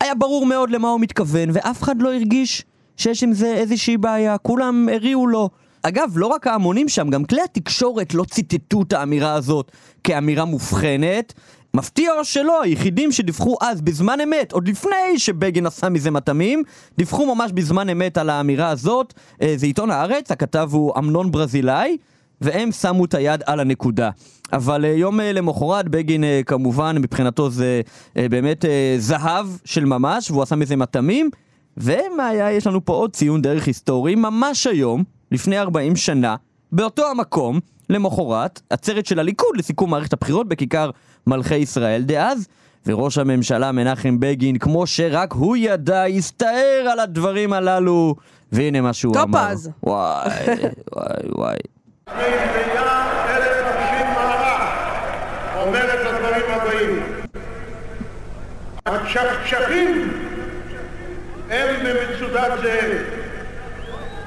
היה 0.02 0.16
ברור 0.16 0.46
מאוד 0.46 0.70
למה 0.70 0.90
הוא 0.90 1.00
מתכוון, 1.00 1.50
ואף 1.54 1.84
אחד 1.84 2.02
לא 2.02 2.14
הרגיש 2.14 2.64
שיש 2.98 3.24
עם 3.24 3.34
זה 3.34 3.54
איזושהי 3.54 3.98
בעיה, 3.98 4.38
כולם 4.38 4.90
הריעו 4.94 5.28
לו. 5.28 5.50
אגב, 5.88 6.12
לא 6.16 6.28
רק 6.28 6.48
ההמונים 6.48 6.90
שם, 6.90 7.10
גם 7.10 7.26
כלי 7.26 7.42
התקשורת 7.42 8.14
לא 8.14 8.24
ציטטו 8.24 8.82
את 8.82 8.94
האמירה 8.94 9.34
הזאת 9.34 9.72
כאמירה 10.04 10.46
מובחנת. 10.46 11.34
מפתיע 11.74 12.14
או 12.14 12.26
שלא, 12.26 12.62
היחידים 12.62 13.12
שדיווחו 13.12 13.58
אז 13.62 13.82
בזמן 13.82 14.22
אמת, 14.22 14.52
עוד 14.52 14.68
לפני 14.68 15.18
שבגין 15.20 15.66
עשה 15.66 15.90
מזה 15.90 16.12
מטעמים, 16.12 16.64
דיווחו 16.98 17.36
ממש 17.36 17.52
בזמן 17.52 17.90
אמת 17.90 18.18
על 18.18 18.30
האמירה 18.30 18.70
הזאת. 18.70 19.14
אה, 19.42 19.54
זה 19.58 19.66
עיתון 19.66 19.92
הארץ, 19.92 20.32
הכתב 20.32 20.70
הוא 20.72 20.94
אמנון 20.98 21.32
ברזילאי, 21.32 21.98
והם 22.42 22.72
שמו 22.72 23.06
את 23.06 23.14
היד 23.14 23.44
על 23.46 23.60
הנקודה. 23.60 24.10
אבל 24.54 24.86
אה, 24.86 24.90
יום 24.90 25.22
אה, 25.22 25.34
למחרת 25.34 25.90
בגין 25.90 26.24
כמובן 26.46 26.98
מבחינתו 26.98 27.50
זה 27.50 27.82
באמת 28.16 28.66
זהב 28.98 29.48
של 29.66 29.86
ממש, 29.86 30.32
והוא 30.32 30.44
עשה 30.44 30.56
מזה 30.56 30.76
מטעמים. 30.76 31.30
ומה 31.78 32.28
היה, 32.28 32.52
יש 32.52 32.68
לנו 32.68 32.86
פה 32.86 32.94
עוד 32.94 33.16
ציון 33.16 33.42
דרך 33.42 33.68
היסטורי, 33.68 34.16
ממש 34.16 34.68
היום, 34.68 35.04
לפני 35.36 35.60
40 35.60 35.96
שנה, 35.96 36.36
באותו 36.72 37.12
המקום, 37.12 37.60
למחרת, 37.90 38.62
עצרת 38.70 39.06
של 39.06 39.20
הליכוד 39.20 39.58
לסיכום 39.58 39.92
מערכת 39.92 40.14
הבחירות 40.14 40.48
בכיכר 40.48 40.90
מלכי 41.28 41.56
ישראל 41.56 42.02
דאז, 42.02 42.48
וראש 42.86 43.18
הממשלה 43.18 43.72
מנחם 43.72 44.20
בגין, 44.20 44.58
כמו 44.58 44.88
שרק 44.88 45.34
הוא 45.34 45.58
ידע, 45.58 46.04
הסתער 46.04 46.88
על 46.92 47.00
הדברים 47.00 47.54
הללו, 47.54 48.16
והנה 48.52 48.82
מה 48.82 48.94
שהוא 48.94 49.16
אמר. 49.18 49.48
טופז. 49.48 49.70
וואי, 49.84 50.30
וואי, 50.96 51.30
וואי. 51.36 51.58
אומר 55.66 55.86
את 55.94 56.08
הדברים 56.14 56.46
הבאים: 56.50 57.04
הצ'חצ'חים 58.86 60.12
הם 61.50 61.76
במצודת 61.86 62.52
זאב, 62.62 63.25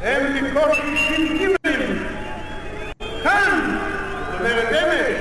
הם 0.03 0.45
בקושי 0.55 0.97
ש"גים. 0.97 1.51
כאן, 3.23 3.77
זאת 4.33 4.41
אומרת 4.41 4.69
אמש, 4.73 5.17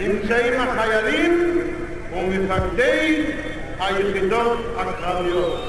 נמצאים 0.00 0.60
החיילים 0.60 1.58
ומפקדי 2.12 3.24
היחידות 3.80 4.58
הקרביות. 4.76 5.60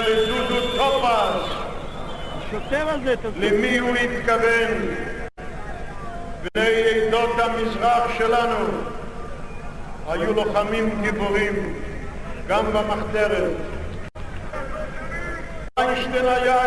לדודו 0.00 0.76
טופז 0.76 1.66
למי 3.36 3.78
הוא 3.78 3.96
התכוון. 3.96 4.88
בני 6.54 6.82
עדות 7.06 7.38
המזרח 7.38 8.18
שלנו 8.18 8.66
היו 10.08 10.34
לוחמים 10.34 11.02
גיבורים 11.02 11.74
גם 12.46 12.64
במחתרת. 12.72 13.52
איינשטיין 15.78 16.24
היה 16.24 16.58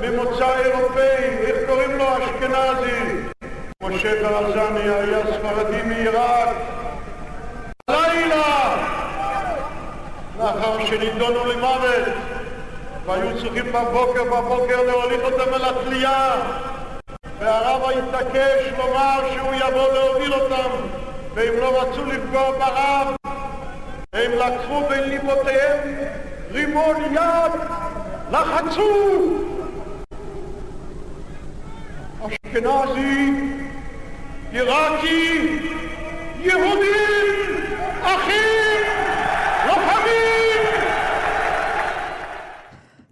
ממוצא 0.00 0.58
אירופאי, 0.58 1.24
איך 1.40 1.56
קוראים 1.68 1.98
לו? 1.98 2.04
אשכנזי. 2.18 3.24
משה 3.82 4.22
ברזני 4.22 4.80
היה 4.80 5.18
ספרדי 5.26 5.82
מעיראק. 5.82 6.48
לילה! 7.90 8.76
לאחר 10.38 10.86
שנידונו 10.86 11.44
למוות 11.44 12.08
והיו 13.06 13.38
צריכים 13.38 13.72
בבוקר 13.72 14.24
בבוקר 14.24 14.82
להוליך 14.82 15.20
אותם 15.24 15.54
אל 15.54 15.64
התלייה. 15.64 16.34
והרב 17.38 17.82
התעקש 17.82 18.62
לומר 18.78 19.20
שהוא 19.34 19.54
יבוא 19.54 19.92
להוביל 19.92 20.34
אותם 20.34 20.70
והם 21.34 21.54
לא 21.60 21.82
רצו 21.82 22.04
לפגוע 22.04 22.50
ברב. 22.50 23.16
הם 24.12 24.32
לקחו 24.32 24.82
בין 24.88 25.08
ליבותיהם 25.08 25.94
רימון 26.52 26.96
יד 27.12 27.52
לחצו! 28.30 29.20
אשכנזי, 32.26 33.30
עיראקי, 34.52 35.58
יהודים, 36.40 37.64
אחים, 38.02 38.82
לוחמים 39.66 40.24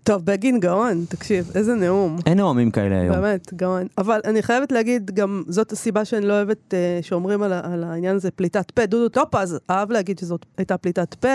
טוב, 0.04 0.24
בגין 0.24 0.60
גאון, 0.60 1.04
תקשיב, 1.08 1.50
איזה 1.54 1.74
נאום. 1.74 2.16
אין 2.26 2.38
נאומים 2.38 2.70
כאלה 2.70 3.00
היום. 3.00 3.16
באמת, 3.16 3.54
גאון. 3.54 3.86
אבל 3.98 4.20
אני 4.24 4.42
חייבת 4.42 4.72
להגיד, 4.72 5.10
גם 5.14 5.42
זאת 5.48 5.72
הסיבה 5.72 6.04
שאני 6.04 6.26
לא 6.26 6.32
אוהבת 6.32 6.74
אה, 6.74 6.98
שאומרים 7.02 7.42
על, 7.42 7.52
על 7.52 7.84
העניין 7.84 8.16
הזה 8.16 8.30
פליטת 8.30 8.70
פה. 8.70 8.86
דודו 8.86 9.08
טופז 9.08 9.58
אהב 9.70 9.92
להגיד 9.92 10.18
שזאת 10.18 10.46
הייתה 10.58 10.78
פליטת 10.78 11.14
פה, 11.14 11.28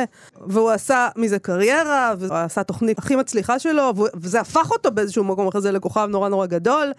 והוא 0.47 0.69
עשה 0.69 1.07
מזה 1.15 1.39
קריירה, 1.39 2.13
והוא 2.19 2.35
עשה 2.35 2.63
תוכנית 2.63 2.99
הכי 2.99 3.15
מצליחה 3.15 3.59
שלו, 3.59 3.93
וזה 4.15 4.39
הפך 4.39 4.71
אותו 4.71 4.91
באיזשהו 4.91 5.23
מקום 5.23 5.47
אחרי 5.47 5.61
זה 5.61 5.71
לכוכב 5.71 6.07
נורא 6.11 6.29
נורא 6.29 6.45
גדול. 6.45 6.91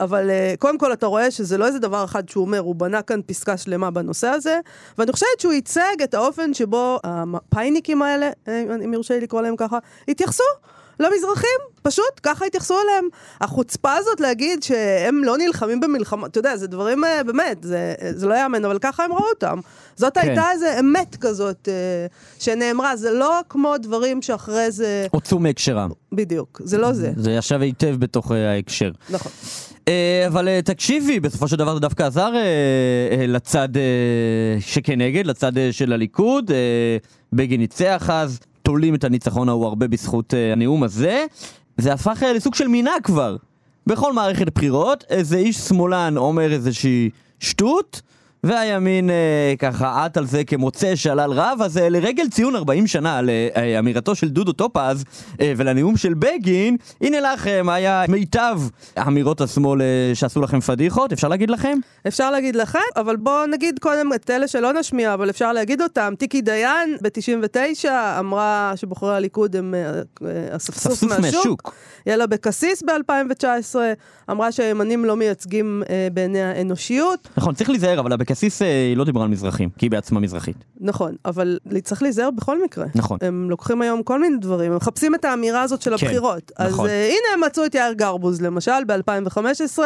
אבל 0.00 0.30
אה, 0.30 0.54
קודם 0.58 0.78
כל 0.78 0.92
אתה 0.92 1.06
רואה 1.06 1.30
שזה 1.30 1.58
לא 1.58 1.66
איזה 1.66 1.78
דבר 1.78 2.04
אחד 2.04 2.28
שהוא 2.28 2.44
אומר, 2.44 2.58
הוא 2.58 2.74
בנה 2.74 3.02
כאן 3.02 3.20
פסקה 3.26 3.56
שלמה 3.56 3.90
בנושא 3.90 4.28
הזה, 4.28 4.60
ואני 4.98 5.12
חושבת 5.12 5.40
שהוא 5.40 5.52
ייצג 5.52 6.02
את 6.04 6.14
האופן 6.14 6.54
שבו 6.54 6.98
הפייניקים 7.04 8.02
האלה, 8.02 8.30
אה, 8.48 8.64
אם 8.84 8.92
יורשה 8.92 9.14
לי 9.14 9.20
לקרוא 9.20 9.42
להם 9.42 9.56
ככה, 9.56 9.78
התייחסו. 10.08 10.44
למזרחים, 11.00 11.58
פשוט 11.82 12.20
ככה 12.22 12.44
התייחסו 12.44 12.74
אליהם. 12.74 13.08
החוצפה 13.40 13.92
הזאת 13.92 14.20
להגיד 14.20 14.62
שהם 14.62 15.24
לא 15.24 15.38
נלחמים 15.38 15.80
במלחמה, 15.80 16.26
אתה 16.26 16.38
יודע, 16.38 16.56
זה 16.56 16.66
דברים, 16.66 17.04
אה, 17.04 17.22
באמת, 17.24 17.62
זה, 17.62 17.94
זה 18.14 18.26
לא 18.26 18.34
יאמן, 18.34 18.64
אבל 18.64 18.78
ככה 18.78 19.04
הם 19.04 19.12
ראו 19.12 19.28
אותם. 19.28 19.60
זאת 19.96 20.18
כן. 20.18 20.28
הייתה 20.28 20.50
איזה 20.52 20.80
אמת 20.80 21.16
כזאת 21.20 21.68
אה, 21.68 22.06
שנאמרה, 22.38 22.96
זה 22.96 23.10
לא 23.10 23.40
כמו 23.48 23.74
דברים 23.78 24.22
שאחרי 24.22 24.70
זה, 24.70 25.06
הוצאו 25.10 25.38
מהקשרם. 25.38 25.90
בדיוק, 26.12 26.60
זה 26.64 26.78
לא 26.78 26.92
זה. 26.92 27.12
זה 27.16 27.30
ישב 27.30 27.60
היטב 27.60 27.96
בתוך 27.98 28.32
אה, 28.32 28.50
ההקשר. 28.50 28.90
נכון. 29.10 29.32
אה, 29.88 30.24
אבל 30.26 30.48
אה, 30.48 30.60
תקשיבי, 30.64 31.20
בסופו 31.20 31.48
של 31.48 31.56
דבר 31.56 31.74
זה 31.74 31.80
דווקא 31.80 32.02
עזר 32.02 32.30
אה, 32.34 32.40
אה, 33.20 33.26
לצד 33.26 33.68
אה, 33.76 33.82
שכנגד, 34.60 35.26
לצד 35.26 35.58
אה, 35.58 35.68
של 35.72 35.92
הליכוד. 35.92 36.50
אה, 36.50 36.56
בגין 37.32 37.60
ניצח 37.60 38.10
אז, 38.12 38.38
תולים 38.64 38.94
את 38.94 39.04
הניצחון 39.04 39.48
ההוא 39.48 39.66
הרבה 39.66 39.88
בזכות 39.88 40.34
אה, 40.34 40.52
הנאום 40.52 40.82
הזה. 40.82 41.24
זה 41.78 41.92
הפך 41.92 42.22
אה, 42.22 42.32
לסוג 42.32 42.54
של 42.54 42.68
מנהג 42.68 43.02
כבר. 43.02 43.36
בכל 43.86 44.12
מערכת 44.12 44.54
בחירות, 44.54 45.04
איזה 45.10 45.36
איש 45.36 45.56
שמאלן 45.56 46.16
אומר 46.16 46.52
איזושהי 46.52 47.10
שטות, 47.40 48.00
והימין 48.44 49.10
אה, 49.10 49.54
ככה 49.58 50.04
עט 50.04 50.16
על 50.16 50.26
זה 50.26 50.44
כמוצא 50.44 50.96
שלל 50.96 51.32
רב, 51.32 51.58
אז 51.64 51.78
אה, 51.78 51.88
לרגל 51.88 52.28
ציון 52.28 52.56
40 52.56 52.86
שנה 52.86 53.20
לאמירתו 53.22 54.14
של 54.14 54.28
דודו 54.28 54.52
טופז 54.52 55.04
אה, 55.40 55.52
ולנאום 55.56 55.96
של 55.96 56.14
בגין, 56.14 56.76
הנה 57.00 57.20
לכם, 57.20 57.66
היה 57.68 58.04
מיטב 58.08 58.60
אמירות 59.06 59.40
השמאל 59.40 59.82
אה, 59.82 60.14
שעשו 60.14 60.40
לכם 60.40 60.60
פדיחות, 60.60 61.12
אפשר 61.12 61.28
להגיד 61.28 61.50
לכם? 61.50 61.78
אפשר 62.06 62.30
להגיד 62.30 62.56
לכם, 62.56 62.78
אבל 62.96 63.16
בואו 63.16 63.46
נגיד 63.46 63.78
קודם 63.78 64.12
את 64.12 64.30
אלה 64.30 64.48
שלא 64.48 64.72
נשמיע, 64.72 65.14
אבל 65.14 65.30
אפשר 65.30 65.52
להגיד 65.52 65.82
אותם. 65.82 66.14
טיקי 66.18 66.42
דיין 66.42 66.96
ב-99 67.02 67.88
אמרה 68.18 68.72
שבוחרי 68.76 69.16
הליכוד 69.16 69.56
הם 69.56 69.74
אה, 69.74 69.80
אה, 70.28 70.56
אספסוף 70.56 70.92
אספסוף 70.92 71.10
מהשוק. 71.10 71.36
מהשוק. 71.36 71.74
יאללה 72.06 72.26
בקסיס 72.26 72.82
ב-2019 72.82 73.76
אמרה 74.30 74.52
שהימנים 74.52 75.04
לא 75.04 75.16
מייצגים 75.16 75.82
אה, 75.90 76.08
בעיני 76.12 76.42
האנושיות. 76.42 77.28
נכון, 77.36 77.54
צריך 77.54 77.70
להיזהר, 77.70 78.00
אבל 78.00 78.12
אבקסיס 78.12 78.33
אה, 78.62 78.88
היא 78.88 78.96
לא 78.96 79.04
דיברה 79.04 79.24
על 79.24 79.30
מזרחים, 79.30 79.68
כי 79.78 79.86
היא 79.86 79.90
בעצמה 79.90 80.20
מזרחית. 80.20 80.64
נכון, 80.80 81.14
אבל 81.24 81.58
צריך 81.82 82.02
להיזהר 82.02 82.30
בכל 82.30 82.64
מקרה. 82.64 82.86
נכון. 82.94 83.18
הם 83.22 83.50
לוקחים 83.50 83.82
היום 83.82 84.02
כל 84.02 84.20
מיני 84.20 84.36
דברים, 84.36 84.70
הם 84.70 84.76
מחפשים 84.76 85.14
את 85.14 85.24
האמירה 85.24 85.62
הזאת 85.62 85.82
של 85.82 85.96
כן, 85.96 86.06
הבחירות. 86.06 86.52
אז 86.56 86.72
נכון. 86.72 86.88
אה, 86.88 87.06
הנה 87.06 87.34
הם 87.34 87.40
מצאו 87.46 87.64
את 87.64 87.74
יאיר 87.74 87.92
גרבוז, 87.92 88.42
למשל, 88.42 88.84
ב-2015, 88.86 89.78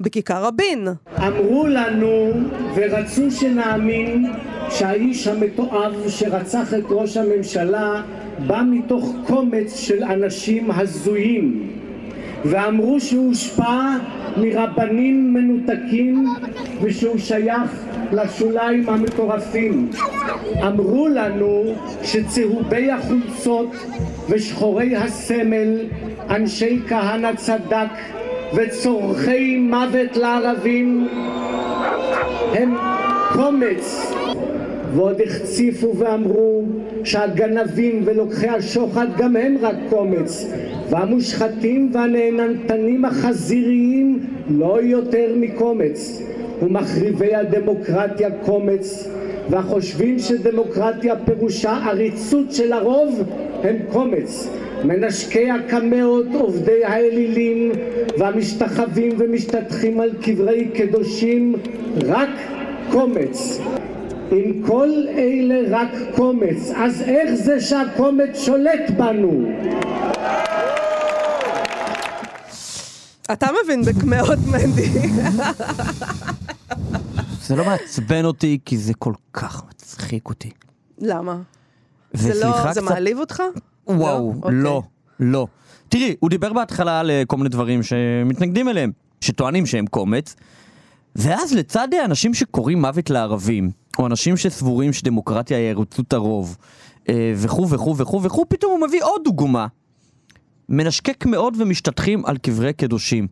בכיכר 0.00 0.44
רבין. 0.44 0.88
אמרו 1.18 1.66
לנו 1.66 2.32
ורצו 2.74 3.30
שנאמין 3.30 4.32
שהאיש 4.70 5.26
המתועב 5.26 5.92
שרצח 6.08 6.74
את 6.74 6.84
ראש 6.88 7.16
הממשלה 7.16 8.02
בא 8.46 8.62
מתוך 8.70 9.10
קומץ 9.26 9.76
של 9.76 10.04
אנשים 10.04 10.70
הזויים 10.70 11.70
ואמרו 12.44 13.00
שהוא 13.00 13.26
הושפע 13.26 13.96
מרבנים 14.36 15.34
מנותקים 15.34 16.26
ושהוא 16.82 17.18
שייך 17.18 17.84
לשוליים 18.12 18.88
המטורפים. 18.88 19.90
אמרו 20.66 21.08
לנו 21.08 21.74
שצהובי 22.02 22.90
החולצות 22.90 23.74
ושחורי 24.28 24.96
הסמל, 24.96 25.78
אנשי 26.30 26.80
כהנא 26.88 27.34
צדק 27.36 27.90
וצורכי 28.54 29.56
מוות 29.58 30.16
לערבים 30.16 31.08
הם 32.52 32.76
קומץ 33.32 34.12
ועוד 34.94 35.20
החציפו 35.20 35.96
ואמרו 35.96 36.62
שהגנבים 37.04 38.02
ולוקחי 38.04 38.48
השוחד 38.48 39.06
גם 39.18 39.36
הם 39.36 39.56
רק 39.60 39.76
קומץ 39.90 40.52
והמושחתים 40.90 41.90
והנהנתנים 41.94 43.04
החזיריים 43.04 44.20
לא 44.48 44.82
יותר 44.82 45.32
מקומץ 45.36 46.22
ומחריבי 46.62 47.34
הדמוקרטיה 47.34 48.30
קומץ 48.30 49.08
והחושבים 49.50 50.18
שדמוקרטיה 50.18 51.14
פירושה 51.24 51.72
עריצות 51.72 52.52
של 52.52 52.72
הרוב 52.72 53.22
הם 53.62 53.76
קומץ 53.92 54.48
מנשקי 54.84 55.50
הקמאות, 55.50 56.26
עובדי 56.40 56.84
האלילים 56.84 57.72
והמשתחווים 58.18 59.12
ומשתטחים 59.18 60.00
על 60.00 60.10
קברי 60.22 60.68
קדושים 60.74 61.54
רק 62.06 62.28
קומץ. 62.90 63.60
אם 64.32 64.62
כל 64.66 64.88
אלה 65.08 65.78
רק 65.78 65.88
קומץ, 66.16 66.70
אז 66.76 67.02
איך 67.02 67.34
זה 67.34 67.60
שהקומץ 67.60 68.38
שולט 68.38 68.90
בנו? 68.96 69.48
אתה 73.32 73.46
מבין 73.64 73.82
בקמעות, 73.84 74.38
מנדי. 74.46 74.88
זה 77.42 77.56
לא 77.56 77.64
מעצבן 77.64 78.24
אותי, 78.24 78.58
כי 78.64 78.78
זה 78.78 78.94
כל 78.94 79.12
כך 79.32 79.62
מצחיק 79.70 80.28
אותי. 80.28 80.50
למה? 80.98 81.36
זה 82.12 82.28
לא, 82.46 82.62
זה 82.62 82.80
קצת- 82.80 82.82
מעליב 82.82 83.18
אותך? 83.18 83.42
וואו, 83.86 84.34
אוקיי. 84.42 84.50
לא, 84.54 84.82
לא. 85.20 85.46
תראי, 85.88 86.16
הוא 86.20 86.30
דיבר 86.30 86.52
בהתחלה 86.52 87.00
על 87.00 87.10
אה, 87.10 87.22
כל 87.26 87.36
מיני 87.36 87.48
דברים 87.48 87.82
שמתנגדים 87.82 88.68
אליהם, 88.68 88.92
שטוענים 89.20 89.66
שהם 89.66 89.86
קומץ, 89.86 90.36
ואז 91.16 91.52
לצד 91.54 91.88
אנשים 92.04 92.34
שקוראים 92.34 92.80
מוות 92.80 93.10
לערבים, 93.10 93.70
או 93.98 94.06
אנשים 94.06 94.36
שסבורים 94.36 94.92
שדמוקרטיה 94.92 95.58
היא 95.58 95.70
עריצות 95.70 96.12
הרוב, 96.12 96.56
אה, 97.08 97.32
וכו' 97.36 97.68
וכו' 97.68 97.96
וכו' 97.96 98.22
וכו', 98.22 98.44
פתאום 98.48 98.72
הוא 98.72 98.88
מביא 98.88 99.02
עוד 99.02 99.20
דוגמה. 99.24 99.66
מנשקק 100.68 101.26
מאוד 101.26 101.56
ומשתטחים 101.58 102.26
על 102.26 102.38
קברי 102.38 102.72
קדושים. 102.72 103.26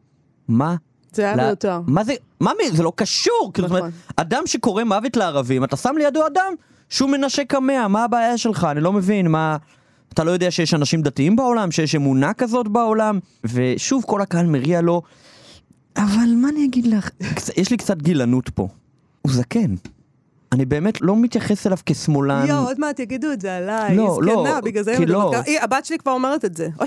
מה? 0.49 0.77
זה 1.13 1.23
היה 1.23 1.37
לא- 1.37 1.43
מיותר. 1.43 1.81
מה 1.87 2.05
זה, 2.05 2.15
מה 2.41 2.53
מי, 2.59 2.71
זה 2.77 2.83
לא 2.83 2.93
קשור, 2.97 3.51
כאילו, 3.55 3.69
זאת 3.69 3.79
אומרת, 3.79 3.93
אדם 4.17 4.43
שקורא 4.47 4.85
מוות 4.85 5.17
לערבים, 5.17 5.65
אתה 5.65 5.77
שם 5.77 5.95
לידו 5.99 6.27
אדם 6.27 6.53
שהוא 6.89 7.11
מנשק 7.11 7.45
קמע, 7.49 7.89
מה 7.89 8.05
הבעיה 8.05 8.39
שלך? 8.39 8.67
אני 8.71 8.81
לא 8.81 8.93
מבין, 8.93 9.29
מה... 9.29 9.57
אתה 10.15 10.25
לא 10.25 10.31
יודע 10.31 10.51
שיש 10.51 10.75
אנשים 10.75 11.03
דתיים 11.03 11.37
בעולם, 11.37 11.71
שיש 11.71 11.95
אמונה 11.95 12.35
כזאת 12.35 12.69
בעולם, 12.69 13.19
ושוב 13.45 14.05
כל 14.07 14.21
הקהל 14.21 14.47
מריע 14.47 14.81
לו, 14.81 15.03
אבל 15.97 16.35
מה 16.37 16.49
אני 16.49 16.65
אגיד 16.65 16.87
לך, 16.87 17.11
יש 17.61 17.71
לי 17.71 17.77
קצת 17.77 18.03
גילנות 18.03 18.49
פה, 18.49 18.69
הוא 19.23 19.33
זקן. 19.33 19.75
אני 20.53 20.65
באמת 20.65 21.01
לא 21.01 21.17
מתייחס 21.17 21.67
אליו 21.67 21.79
כשמאלן. 21.87 22.45
יואו, 22.49 22.67
עוד 22.67 22.81
מעט 22.81 22.99
יגידו 23.01 23.33
את 23.33 23.41
זה 23.41 23.57
עליי, 23.57 23.97
לא, 23.97 24.03
היא 24.21 24.27
לא, 24.33 24.45
זקנה, 24.47 24.61
בגלל 24.61 24.83
זה 24.85 24.95
לא. 25.07 25.33
היא- 25.47 25.61
הבת 25.61 25.85
שלי 25.85 25.99
כבר 25.99 26.13
אומרת 26.13 26.45
את 26.45 26.57
זה. 26.57 26.69
אוי, 26.81 26.87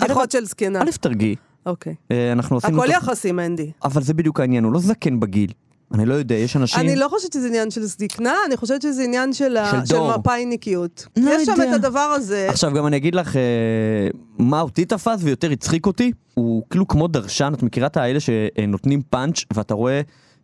בדיחות 0.00 0.30
של 0.30 0.44
זקנה. 0.44 0.82
א', 0.82 0.90
תרגיעי. 1.00 1.36
אוקיי. 1.66 1.94
אה, 2.10 2.32
אנחנו 2.32 2.56
עשינו... 2.56 2.82
הכל 2.82 2.90
יחסי, 2.92 3.32
מנדי. 3.32 3.70
אבל 3.84 4.02
זה 4.02 4.14
בדיוק 4.14 4.40
העניין, 4.40 4.64
הוא 4.64 4.72
לא 4.72 4.78
זקן 4.80 5.20
בגיל. 5.20 5.50
אני 5.94 6.06
לא 6.06 6.14
יודע, 6.14 6.34
יש 6.34 6.56
אנשים... 6.56 6.80
אני 6.80 6.96
לא 6.96 7.08
חושבת 7.08 7.32
שזה 7.32 7.46
עניין 7.46 7.70
של 7.70 7.82
זקנה, 7.82 8.34
אני 8.46 8.56
חושבת 8.56 8.82
שזה 8.82 9.02
עניין 9.02 9.32
של 9.32 9.56
ה- 9.56 9.70
של 9.70 9.86
של. 9.86 10.00
מפאיניקיות. 10.18 11.06
לא 11.16 11.30
יש 11.30 11.46
שם 11.46 11.52
יודע. 11.52 11.70
את 11.70 11.74
הדבר 11.74 11.98
הזה. 12.00 12.46
עכשיו 12.50 12.72
גם 12.72 12.86
אני 12.86 12.96
אגיד 12.96 13.14
לך 13.14 13.36
אה, 13.36 13.42
מה 14.38 14.60
אותי 14.60 14.84
תפס 14.84 15.18
ויותר 15.22 15.50
הצחיק 15.50 15.86
אותי, 15.86 16.12
הוא 16.34 16.62
כאילו 16.70 16.88
כמו 16.88 17.08
דרשן, 17.08 17.52
את 17.56 17.62
מכירה 17.62 17.86
את 17.86 17.96
האלה 17.96 18.18
שנותנים 18.20 19.02
פאנץ' 19.10 19.44
ואתה 19.54 19.74
רואה 19.74 20.00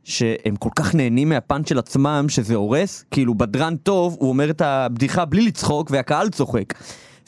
שהם 0.09 0.57
כל 0.57 0.69
כך 0.77 0.95
נהנים 0.95 1.29
מהפאנץ' 1.29 1.69
של 1.69 1.79
עצמם 1.79 2.27
שזה 2.29 2.55
הורס, 2.55 3.05
כאילו 3.11 3.35
בדרן 3.35 3.77
טוב 3.77 4.17
הוא 4.21 4.29
אומר 4.29 4.51
את 4.51 4.61
הבדיחה 4.61 5.25
בלי 5.25 5.43
לצחוק 5.43 5.91
והקהל 5.91 6.29
צוחק. 6.29 6.75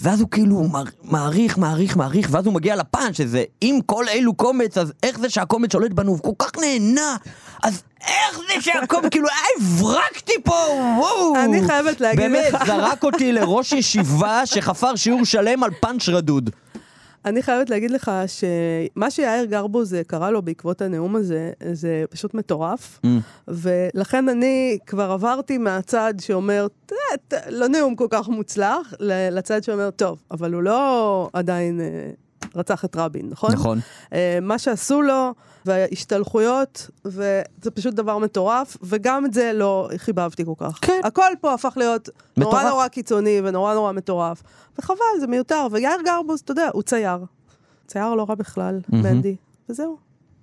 ואז 0.01 0.21
הוא 0.21 0.29
כאילו 0.31 0.69
מעריך, 1.03 1.59
מעריך, 1.59 1.97
מעריך, 1.97 2.29
ואז 2.31 2.47
הוא 2.47 2.55
מגיע 2.55 2.77
לפאנץ' 2.77 3.17
שזה 3.17 3.45
אם 3.63 3.79
כל 3.87 4.05
אלו 4.09 4.35
קומץ, 4.35 4.79
אז 4.79 4.93
איך 5.03 5.19
זה 5.19 5.31
שהקומץ 5.31 5.73
שולט 5.73 5.93
בנו, 5.93 6.11
הוא 6.11 6.37
כל 6.37 6.47
כך 6.47 6.59
נהנה, 6.59 7.17
אז 7.63 7.83
איך 8.07 8.39
זה 8.39 8.61
שהקומץ, 8.61 9.11
כאילו, 9.13 9.29
הברקתי 9.57 10.33
פה, 10.45 10.55
וואו. 10.99 11.35
אני 11.45 11.67
חייבת 11.67 12.01
להגיד 12.01 12.21
באמת, 12.21 12.53
לך. 12.53 12.67
זרק 12.67 13.05
אותי 13.05 13.33
לראש 13.33 13.73
ישיבה 13.73 14.47
שחפר 14.47 14.97
שיעור 14.97 15.25
שלם 15.25 15.63
על 15.63 15.71
פאנץ' 15.81 16.09
רדוד. 16.09 16.51
אני 17.25 17.43
חייבת 17.43 17.71
להגיד 17.71 17.91
לך 17.91 18.11
שמה 18.27 19.11
שיאיר 19.11 19.45
גרבוז 19.45 19.97
קרא 20.07 20.31
לו 20.31 20.43
בעקבות 20.43 20.83
הנאום 20.83 21.17
הזה, 21.17 21.53
זה 21.73 22.05
פשוט 22.11 22.35
מטורף. 22.35 23.01
Mm. 23.07 23.09
ולכן 23.49 24.29
אני 24.29 24.79
כבר 24.87 25.11
עברתי 25.11 25.59
מהצד 25.59 26.15
שאומר, 26.21 26.67
"ת- 26.87 26.93
ת- 27.29 27.47
לא 27.51 27.69
נאום 27.69 27.97
כל 27.97 28.07
כך 28.11 28.29
מוצלח, 28.29 28.95
לצד 29.31 29.63
שאומר, 29.63 29.91
טוב, 29.91 30.23
אבל 30.31 30.55
הוא 30.55 30.63
לא 30.63 31.29
עדיין 31.33 31.81
אה, 31.81 31.87
רצח 32.57 32.85
את 32.85 32.97
רבין, 32.97 33.29
נכון? 33.31 33.53
נכון. 33.53 33.79
אה, 34.13 34.39
מה 34.43 34.59
שעשו 34.59 35.03
לו, 35.03 35.35
וההשתלחויות, 35.67 36.91
וזה 37.05 37.71
פשוט 37.75 37.95
דבר 37.95 38.19
מטורף, 38.19 38.77
וגם 38.83 39.27
את 39.27 39.35
זה 39.35 39.53
לא 39.55 39.89
חיבבתי 39.97 40.45
כל 40.45 40.53
כך. 40.57 40.79
כן. 40.81 41.01
הכל 41.05 41.33
פה 41.41 41.55
הפך 41.55 41.73
להיות 41.77 42.09
נורא 42.37 42.55
מטורף. 42.55 42.71
נורא 42.71 42.89
קיצוני 42.89 43.41
ונורא 43.45 43.75
נורא 43.75 43.93
מטורף. 43.93 44.43
וחבל, 44.79 45.21
זה 45.21 45.27
מיותר. 45.27 45.67
ויאיר 45.71 46.03
גרבוז, 46.05 46.41
אתה 46.41 46.53
יודע, 46.53 46.69
הוא 46.73 46.83
צייר. 46.83 47.19
צייר 47.87 48.15
לא 48.15 48.27
רע 48.29 48.35
בכלל, 48.35 48.81
מהמם. 48.89 49.05
מנדי. 49.05 49.37
וזהו. 49.69 49.97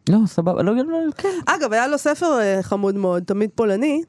לא, 0.10 0.18
סבבה, 0.26 0.64
לא, 0.64 0.76
לא, 0.76 1.12
כן. 1.18 1.40
אגב, 1.46 1.74
היה 1.74 1.88
לו 1.88 1.98
ספר 1.98 2.40
אה, 2.40 2.60
חמוד 2.62 2.96
מאוד, 2.96 3.24
תמיד 3.24 3.50
פולני, 3.56 4.02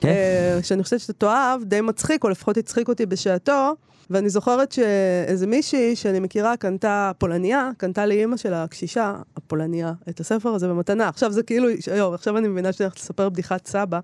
כן. 0.00 0.08
אה, 0.08 0.58
שאני 0.62 0.82
חושבת 0.82 1.00
שאתה 1.00 1.12
תאהב, 1.12 1.64
די 1.64 1.80
מצחיק, 1.80 2.24
או 2.24 2.28
לפחות 2.28 2.56
הצחיק 2.56 2.88
אותי 2.88 3.06
בשעתו. 3.06 3.74
ואני 4.10 4.30
זוכרת 4.30 4.72
שאיזה 4.72 5.46
מישהי 5.46 5.96
שאני 5.96 6.20
מכירה 6.20 6.56
קנתה, 6.56 7.12
פולניה, 7.18 7.70
קנתה 7.76 8.06
לאימא 8.06 8.36
שלה, 8.36 8.62
הקשישה, 8.62 9.14
הפולניה, 9.36 9.92
את 10.08 10.20
הספר 10.20 10.48
הזה 10.48 10.68
במתנה. 10.68 11.08
עכשיו 11.08 11.32
זה 11.32 11.42
כאילו, 11.42 11.68
יואו, 11.96 12.14
עכשיו 12.14 12.38
אני 12.38 12.48
מבינה 12.48 12.72
שאני 12.72 12.84
הולכת 12.84 13.00
לספר 13.00 13.28
בדיחת 13.28 13.66
סבא, 13.66 14.00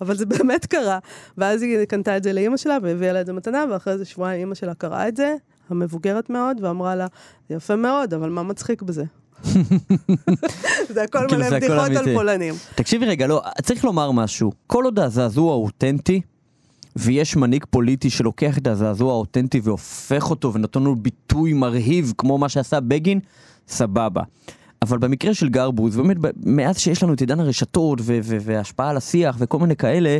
אבל 0.00 0.16
זה 0.16 0.26
באמת 0.36 0.66
קרה. 0.66 0.98
ואז 1.38 1.62
היא 1.62 1.84
קנתה 1.84 2.16
את 2.16 2.22
זה 2.22 2.32
לאימא 2.32 2.56
שלה 2.56 2.78
והביאה 2.82 3.12
לה 3.12 3.20
את 3.20 3.26
זה 3.26 3.32
מתנה, 3.32 3.64
ואחרי 3.70 3.92
איזה 3.92 4.04
שבועיים 4.04 4.40
אימא 4.40 4.54
שלה 4.54 4.74
קראה 4.74 5.08
את 5.08 5.16
זה, 5.16 5.34
המבוגרת 5.70 6.30
מאוד, 6.30 6.64
ואמרה 6.64 6.94
לה, 6.94 7.06
יפה 7.50 7.76
מאוד, 7.76 8.14
אבל 8.14 8.30
מה 8.30 8.42
מצחיק 8.42 8.82
בזה? 8.82 9.04
זה 10.94 11.02
הכל 11.02 11.18
כאילו, 11.28 11.44
מלא 11.44 11.50
בדיחות 11.50 11.90
על. 11.90 12.14
פולנים. 12.14 12.54
תקשיבי 12.74 13.06
רגע, 13.06 13.26
לא, 13.26 13.42
צריך 13.62 13.84
לומר 13.84 14.10
משהו. 14.10 14.52
כל 14.66 14.84
עוד 14.84 14.98
הזעזוע 14.98 15.54
אותנטי, 15.54 16.20
ויש 16.98 17.36
מנהיג 17.36 17.64
פוליטי 17.70 18.10
שלוקח 18.10 18.58
את 18.58 18.66
הזעזוע 18.66 19.12
האותנטי 19.12 19.60
והופך 19.62 20.30
אותו 20.30 20.54
ונותן 20.54 20.82
לו 20.82 20.96
ביטוי 20.96 21.52
מרהיב, 21.52 22.12
כמו 22.18 22.38
מה 22.38 22.48
שעשה 22.48 22.80
בגין, 22.80 23.20
סבבה. 23.68 24.22
אבל 24.82 24.98
במקרה 24.98 25.34
של 25.34 25.48
גרבוז, 25.48 25.96
באמת, 25.96 26.16
מאז 26.44 26.78
שיש 26.78 27.02
לנו 27.02 27.12
את 27.12 27.20
עידן 27.20 27.40
הרשתות 27.40 27.98
והשפעה 28.40 28.90
על 28.90 28.96
השיח 28.96 29.36
וכל 29.38 29.58
מיני 29.58 29.76
כאלה, 29.76 30.18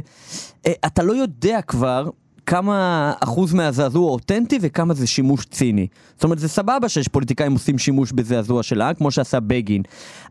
אה, 0.67 0.73
אתה 0.87 1.03
לא 1.03 1.13
יודע 1.13 1.63
כבר 1.63 2.11
כמה 2.47 3.13
אחוז 3.21 3.55
מהזעזוע 3.55 4.11
אותנטי 4.11 4.59
וכמה 4.63 4.95
זה 4.95 5.07
שימוש 5.07 5.45
ציני. 5.45 5.87
זאת 6.15 6.25
אומרת, 6.25 6.39
זה 6.39 6.49
סבבה 6.49 6.89
שיש 6.89 7.09
פוליטיקאים 7.09 7.53
עושים 7.53 7.79
שימוש 7.79 8.13
בזעזוע 8.13 8.63
של 8.63 8.81
העם, 8.81 8.95
כמו 8.95 9.11
שעשה 9.11 9.41
בגין, 9.41 9.83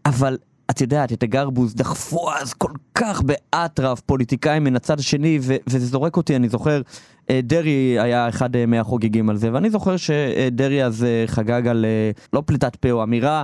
אבל 0.05 0.37
את 0.71 0.81
יודעת, 0.81 1.13
את 1.13 1.23
הגרבוז 1.23 1.75
דחפו 1.75 2.31
אז 2.33 2.53
כל 2.53 2.71
כך 2.95 3.21
באטרף 3.21 3.99
פוליטיקאים 3.99 4.63
מן 4.63 4.75
הצד 4.75 4.99
השני, 4.99 5.39
וזה 5.41 5.85
זורק 5.85 6.17
אותי, 6.17 6.35
אני 6.35 6.49
זוכר, 6.49 6.81
אה, 7.29 7.39
דרעי 7.43 7.99
היה 7.99 8.29
אחד 8.29 8.55
אה, 8.55 8.65
מהחוגגים 8.65 9.29
על 9.29 9.37
זה, 9.37 9.53
ואני 9.53 9.69
זוכר 9.69 9.97
שדרעי 9.97 10.83
אז 10.83 11.03
אה, 11.03 11.23
חגג 11.27 11.67
על 11.67 11.85
לא 12.33 12.43
פליטת 12.45 12.75
פה, 12.75 12.91
או 12.91 13.03
אמירה 13.03 13.43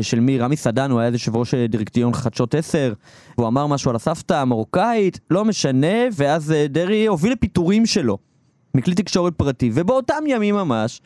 של 0.00 0.20
מי, 0.20 0.38
רמי 0.38 0.56
סדן, 0.56 0.90
הוא 0.90 1.00
היה 1.00 1.10
יושב 1.10 1.36
ראש 1.36 1.54
דירקטיון 1.54 2.14
חדשות 2.14 2.54
10, 2.54 2.92
והוא 3.38 3.48
אמר 3.48 3.66
משהו 3.66 3.90
על 3.90 3.96
הסבתא 3.96 4.34
המרוקאית, 4.34 5.20
לא 5.30 5.44
משנה, 5.44 5.96
ואז 6.16 6.54
דרעי 6.68 7.06
הוביל 7.06 7.32
לפיטורים 7.32 7.86
שלו, 7.86 8.18
מכלי 8.74 8.94
תקשורת 8.94 9.34
פרטי, 9.36 9.70
ובאותם 9.74 10.24
ימים 10.26 10.54
ממש, 10.54 11.00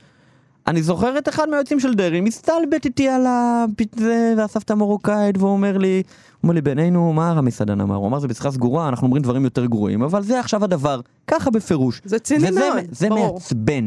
אני 0.67 0.83
זוכר 0.83 1.19
את 1.19 1.29
אחד 1.29 1.49
מהיועצים 1.49 1.81
של 1.81 1.95
דרעי, 1.95 2.21
מסתלבט 2.21 2.85
איתי 2.85 3.09
על 3.09 3.27
הפ- 3.29 3.99
זה 4.01 4.35
והסבתא 4.37 4.73
המרוקאית, 4.73 5.39
והוא 5.39 5.51
אומר 5.51 5.79
לי, 5.79 6.03
הוא 6.07 6.43
אומר 6.43 6.55
לי, 6.55 6.61
בינינו, 6.61 7.13
מה 7.13 7.33
רמי 7.33 7.51
סדן 7.51 7.81
אמר? 7.81 7.95
הוא 7.95 8.07
אמר, 8.09 8.19
זה 8.19 8.29
בשיחה 8.29 8.51
סגורה, 8.51 8.89
אנחנו 8.89 9.07
אומרים 9.07 9.23
דברים 9.23 9.45
יותר 9.45 9.67
גרועים, 9.67 10.03
אבל 10.03 10.23
זה 10.23 10.41
עכשיו 10.41 10.65
הדבר, 10.65 11.01
ככה 11.27 11.51
בפירוש. 11.51 12.01
זה 12.05 12.19
ציני 12.19 12.49
וזה- 12.51 12.61
מאוד, 12.61 12.85
זה 12.91 13.09
ברור. 13.09 13.35
מעצבן. 13.35 13.87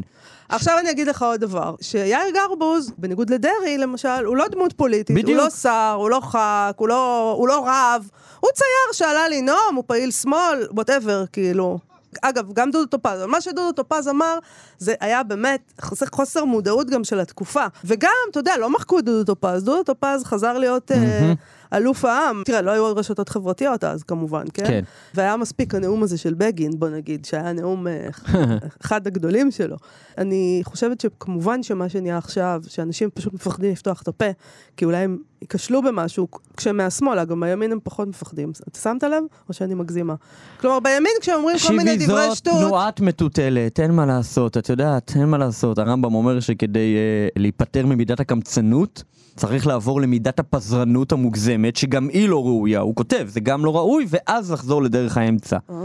עכשיו 0.50 0.74
אני 0.80 0.92
אגיד 0.92 1.08
לך 1.08 1.22
עוד 1.24 1.40
דבר, 1.42 1.76
שיאיר 1.82 2.20
גרבוז, 2.34 2.92
בניגוד 2.98 3.30
לדרעי 3.30 3.78
למשל, 3.78 4.26
הוא 4.26 4.36
לא 4.38 4.46
דמות 4.48 4.74
פוליטית, 4.74 5.16
בדיוק. 5.16 5.30
הוא 5.40 5.46
לא 5.46 5.50
שר, 5.50 5.96
הוא 5.98 6.10
לא 6.10 6.20
ח"כ, 6.24 6.36
הוא 6.78 6.88
לא, 6.88 7.32
הוא 7.38 7.48
לא 7.48 7.66
רב, 7.68 8.10
הוא 8.40 8.50
צייר 8.56 8.94
שעלה 8.94 9.30
לנאום, 9.30 9.76
הוא 9.76 9.84
פעיל 9.88 10.12
שמאל, 10.12 10.68
whatever, 10.72 11.26
כאילו. 11.34 11.80
אגב, 12.22 12.54
גם 12.54 12.72
דודו 12.72 12.86
טופז, 12.86 13.20
אבל 13.22 13.32
מה 13.32 13.42
שדודו 13.42 13.72
טופז 13.72 14.08
אמר, 14.08 14.40
זה 14.78 14.94
היה 15.00 15.24
באמת 15.24 15.74
חוסר, 15.82 16.06
חוסר 16.12 16.46
מודעות 16.46 16.90
גם 16.90 17.04
של 17.04 17.20
התקופה. 17.20 17.66
וגם, 17.86 18.12
אתה 18.32 18.40
יודע, 18.40 18.58
לא 18.58 18.70
מחקו 18.70 19.00
את 19.00 19.06
דודו 19.06 19.36
טופז, 19.36 19.64
דודו 19.64 19.84
טופז 19.84 20.24
חזר 20.24 20.58
להיות 20.58 20.92
אה, 20.92 21.34
אלוף 21.74 22.06
העם. 22.06 22.44
תראה, 22.46 22.62
לא 22.62 22.72
היו 22.72 22.84
עוד 22.84 22.98
רשתות 22.98 23.30
חברתיות 23.30 23.84
אז, 23.84 24.04
כמובן, 24.04 24.46
כן? 24.54 24.68
כן. 24.68 24.84
והיה 25.14 25.38
מספיק 25.38 25.76
הנאום 25.76 26.04
הזה 26.04 26.18
של 26.18 26.34
בגין, 26.34 26.72
בוא 26.80 26.90
נגיד, 26.90 27.26
שהיה 27.26 27.54
נאום 27.54 27.88
אה, 27.88 28.08
אחד 28.86 29.08
הגדולים 29.08 29.52
שלו. 29.52 29.76
אני 30.18 30.62
חושבת 30.64 31.02
שכמובן 31.02 31.64
שמה 31.64 31.90
שנהיה 31.90 32.18
עכשיו, 32.18 32.62
שאנשים 32.68 33.10
פשוט 33.14 33.34
מפחדים 33.34 33.72
לפתוח 33.72 34.02
את 34.02 34.08
הפה, 34.08 34.30
כי 34.78 34.86
אולי 34.86 34.98
הם 34.98 35.18
ייכשלו 35.42 35.82
במשהו, 35.82 36.28
כשהם 36.58 36.78
מהשמאל, 36.78 37.20
אגב, 37.20 37.34
מהימין 37.34 37.72
הם 37.72 37.80
פחות 37.84 38.08
מפחדים. 38.08 38.52
אתה 38.70 38.80
שמת 38.80 39.04
לב? 39.04 39.24
או 39.50 39.54
שאני 39.54 39.74
מגזימה? 39.74 40.14
כלומר, 40.60 40.80
בימין 40.80 41.12
כשאומרים 41.22 41.58
כל 41.68 41.76
מיני 41.76 41.98
דברי 41.98 42.28
זאת 42.28 42.38
שטות... 42.38 42.54
תנועת 42.60 43.00
מטוטלת, 43.00 43.80
אין 43.80 43.92
מה 43.92 44.06
לעשות, 44.06 44.58
את 44.58 44.70
יודעת, 44.70 45.12
אין 45.16 45.26
מה 45.26 45.38
לעשות. 45.38 45.78
הרמב"ם 45.80 46.16
אומר 46.16 46.40
שכדי 46.40 46.96
אה, 46.96 47.28
להיפטר 47.42 47.86
ממידת 47.86 48.20
הקמצנות, 48.20 49.04
צריך 49.36 49.68
לעבור 49.68 50.02
למידת 50.02 50.40
הפזרנות 50.40 51.12
המוגזמת, 51.12 51.76
שגם 51.76 52.10
היא 52.10 52.30
לא 52.30 52.44
ראויה. 52.44 52.80
הוא 52.80 52.96
כותב, 52.96 53.26
זה 53.28 53.40
גם 53.40 53.66
לא 53.66 53.76
ראוי, 53.76 54.06
ואז 54.10 54.52
לחזור 54.52 54.84
לדרך 54.84 55.18
האמצע. 55.18 55.58
אה, 55.70 55.76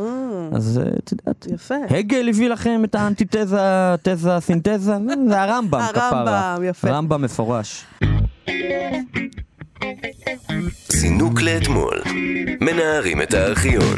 אז 0.52 0.78
אה, 0.78 0.90
את 0.98 1.12
יודעת, 1.12 1.46
יפה. 1.54 1.74
הגל 1.90 2.28
הביא 2.28 2.48
לכם 2.48 2.84
את 2.84 2.94
האנטיתזה, 2.94 3.94
תזה, 4.02 4.40
סינתזה, 4.40 4.94
זה 5.28 5.42
הרמב"ם, 5.42 5.80
כפרה. 5.90 6.50
הרמב"ם, 6.50 6.64
יפה. 6.64 6.90
רמב"ם 6.90 7.22
מפורש. 7.22 7.84
זינוק 10.88 11.42
לאתמול. 11.42 12.02
מנערים 12.60 13.22
את 13.22 13.34
הארכיון. 13.34 13.96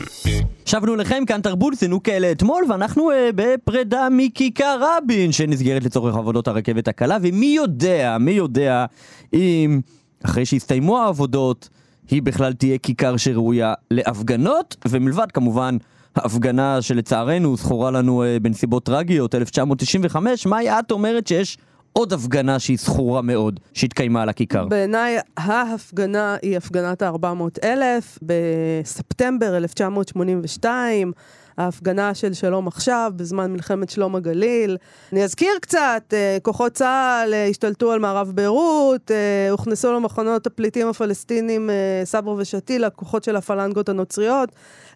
שבנו 0.64 0.96
לכם 0.96 1.24
כאן 1.26 1.40
תרבות 1.40 1.74
זינוק 1.74 2.08
לאתמול 2.08 2.64
ואנחנו 2.68 3.10
uh, 3.10 3.14
בפרידה 3.34 4.08
מכיכר 4.10 4.80
רבין 4.80 5.32
שנסגרת 5.32 5.84
לצורך 5.84 6.16
עבודות 6.16 6.48
הרכבת 6.48 6.88
הקלה 6.88 7.18
ומי 7.22 7.46
יודע, 7.46 8.16
מי 8.20 8.30
יודע 8.30 8.86
אם 9.32 9.80
אחרי 10.24 10.46
שיסתיימו 10.46 10.98
העבודות 10.98 11.68
היא 12.10 12.22
בכלל 12.22 12.52
תהיה 12.52 12.78
כיכר 12.78 13.16
שראויה 13.16 13.74
להפגנות 13.90 14.76
ומלבד 14.88 15.32
כמובן 15.32 15.76
ההפגנה 16.16 16.82
שלצערנו 16.82 17.56
זכורה 17.56 17.90
לנו 17.90 18.22
uh, 18.22 18.42
בנסיבות 18.42 18.84
טרגיות 18.84 19.34
1995 19.34 20.46
מאי 20.46 20.70
את 20.70 20.90
אומרת 20.90 21.26
שיש 21.26 21.58
עוד 21.92 22.12
הפגנה 22.12 22.58
שהיא 22.58 22.78
זכורה 22.80 23.22
מאוד 23.22 23.60
שהתקיימה 23.72 24.22
על 24.22 24.28
הכיכר. 24.28 24.66
בעיניי 24.66 25.18
ההפגנה 25.36 26.36
היא 26.42 26.56
הפגנת 26.56 27.02
ה-400 27.02 27.64
אלף 27.64 28.18
בספטמבר 28.22 29.56
1982. 29.56 31.12
ההפגנה 31.58 32.14
של 32.14 32.32
שלום 32.32 32.68
עכשיו 32.68 33.12
בזמן 33.16 33.52
מלחמת 33.52 33.90
שלום 33.90 34.16
הגליל. 34.16 34.76
אני 35.12 35.24
אזכיר 35.24 35.52
קצת, 35.60 36.02
אה, 36.12 36.38
כוחות 36.42 36.72
צה"ל 36.72 37.34
אה, 37.34 37.46
השתלטו 37.46 37.92
על 37.92 37.98
מערב 37.98 38.32
ביירות, 38.34 39.10
אה, 39.10 39.50
הוכנסו 39.50 39.92
למחנות 39.92 40.46
הפליטים 40.46 40.88
הפלסטינים 40.88 41.70
סברה 42.04 42.34
ושתילה, 42.38 42.90
כוחות 42.90 43.24
של 43.24 43.36
הפלנגות 43.36 43.88
הנוצריות, 43.88 44.48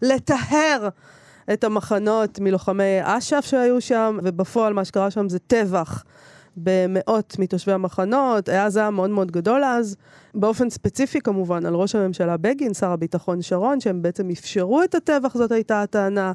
לטהר 0.02 0.88
את 1.52 1.64
המחנות 1.64 2.38
מלוחמי 2.40 2.98
אש"ף 3.02 3.44
שהיו 3.44 3.80
שם, 3.80 4.18
ובפועל 4.22 4.72
מה 4.72 4.84
שקרה 4.84 5.10
שם 5.10 5.28
זה 5.28 5.38
טבח. 5.38 6.04
במאות 6.56 7.36
מתושבי 7.38 7.72
המחנות, 7.72 8.48
היה 8.48 8.70
זעם 8.70 8.94
מאוד 8.94 9.10
מאוד 9.10 9.30
גדול 9.30 9.64
אז, 9.64 9.96
באופן 10.34 10.70
ספציפי 10.70 11.20
כמובן 11.20 11.66
על 11.66 11.74
ראש 11.74 11.94
הממשלה 11.94 12.36
בגין, 12.36 12.74
שר 12.74 12.90
הביטחון 12.90 13.42
שרון, 13.42 13.80
שהם 13.80 14.02
בעצם 14.02 14.30
אפשרו 14.30 14.82
את 14.82 14.94
הטבח, 14.94 15.34
זאת 15.34 15.52
הייתה 15.52 15.82
הטענה. 15.82 16.32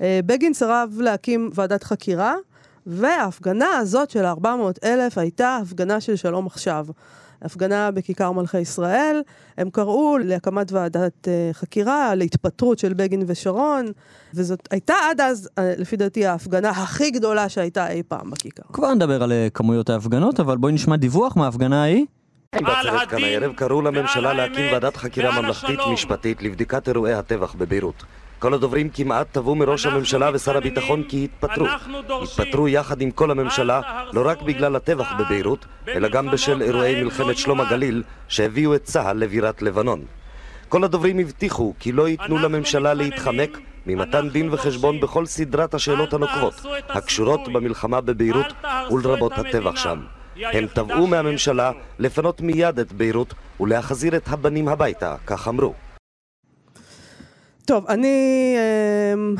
אה, 0.00 0.20
בגין 0.26 0.54
סירב 0.54 0.98
להקים 1.00 1.50
ועדת 1.54 1.82
חקירה, 1.82 2.34
וההפגנה 2.86 3.76
הזאת 3.76 4.10
של 4.10 4.24
400 4.24 4.78
אלף 4.84 5.18
הייתה 5.18 5.56
הפגנה 5.62 6.00
של 6.00 6.16
שלום 6.16 6.46
עכשיו. 6.46 6.86
הפגנה 7.44 7.90
בכיכר 7.90 8.32
מלכי 8.32 8.58
ישראל, 8.58 9.22
הם 9.58 9.70
קראו 9.70 10.18
להקמת 10.18 10.72
ועדת 10.72 11.28
uh, 11.28 11.54
חקירה, 11.54 12.14
להתפטרות 12.14 12.78
של 12.78 12.92
בגין 12.92 13.22
ושרון, 13.26 13.86
וזאת 14.34 14.68
הייתה 14.70 14.94
עד 15.10 15.20
אז, 15.20 15.48
uh, 15.48 15.60
לפי 15.80 15.96
דעתי, 15.96 16.26
ההפגנה 16.26 16.70
הכי 16.70 17.10
גדולה 17.10 17.48
שהייתה 17.48 17.90
אי 17.90 18.02
פעם 18.08 18.30
בכיכר. 18.30 18.62
כבר 18.72 18.94
נדבר 18.94 19.22
על 19.22 19.32
אה, 19.32 19.48
כמויות 19.54 19.90
ההפגנות 19.90 20.40
אבל 20.40 20.56
בואי 20.56 20.72
נשמע 20.72 20.96
דיווח 20.96 21.36
מההפגנה 21.36 21.82
ההיא. 21.82 22.06
בעצרת 22.54 23.08
כאן 23.08 23.24
הערב 23.24 23.52
קראו 23.52 23.82
לממשלה 23.82 24.32
להקים 24.32 24.72
ועדת 24.72 24.96
חקירה 24.96 25.42
ממלכתית 25.42 25.80
משפטית 25.92 26.42
לבדיקת 26.42 26.88
אירועי 26.88 27.14
הטבח 27.14 27.54
בביירות. 27.54 28.04
כל 28.42 28.54
הדוברים 28.54 28.88
כמעט 28.88 29.26
תבעו 29.32 29.54
מראש 29.54 29.86
הממשלה 29.86 30.30
ושר 30.34 30.56
הביטחון 30.56 31.02
כי 31.08 31.24
התפטרו. 31.24 31.66
התפטרו 32.22 32.68
יחד 32.68 33.00
עם 33.00 33.10
כל 33.10 33.30
הממשלה, 33.30 33.80
לא 34.12 34.28
רק 34.28 34.42
בגלל 34.42 34.76
הטבח 34.76 35.12
בביירות, 35.18 35.66
אלא 35.88 36.08
גם 36.08 36.30
בשל 36.30 36.62
אירועי 36.62 37.02
מלחמת 37.02 37.38
שלום 37.38 37.60
הגליל, 37.60 38.02
שהביאו 38.28 38.74
את 38.74 38.84
צה"ל 38.84 39.16
לבירת 39.16 39.62
לבנון. 39.62 40.04
כל 40.68 40.84
הדוברים 40.84 41.18
הבטיחו 41.18 41.74
כי 41.78 41.92
לא 41.92 42.08
ייתנו 42.08 42.38
לממשלה 42.38 42.94
להתחמק 42.94 43.58
ממתן 43.86 44.28
דין 44.28 44.48
וחשבון 44.52 45.00
בכל 45.00 45.26
סדרת 45.26 45.74
השאלות 45.74 46.14
הנוקבות, 46.14 46.66
הקשורות 46.88 47.52
במלחמה 47.52 48.00
בביירות 48.00 48.52
ולרבות 48.90 49.32
הטבח 49.32 49.76
שם. 49.76 50.00
הם 50.36 50.66
תבעו 50.66 51.06
מהממשלה 51.06 51.70
לפנות 51.98 52.40
מיד 52.40 52.78
את 52.78 52.92
ביירות 52.92 53.34
ולהחזיר 53.60 54.16
את 54.16 54.28
הבנים 54.28 54.68
הביתה, 54.68 55.16
כך 55.26 55.48
אמרו. 55.48 55.74
טוב, 57.64 57.84
אני, 57.88 58.56
אמ, 59.14 59.34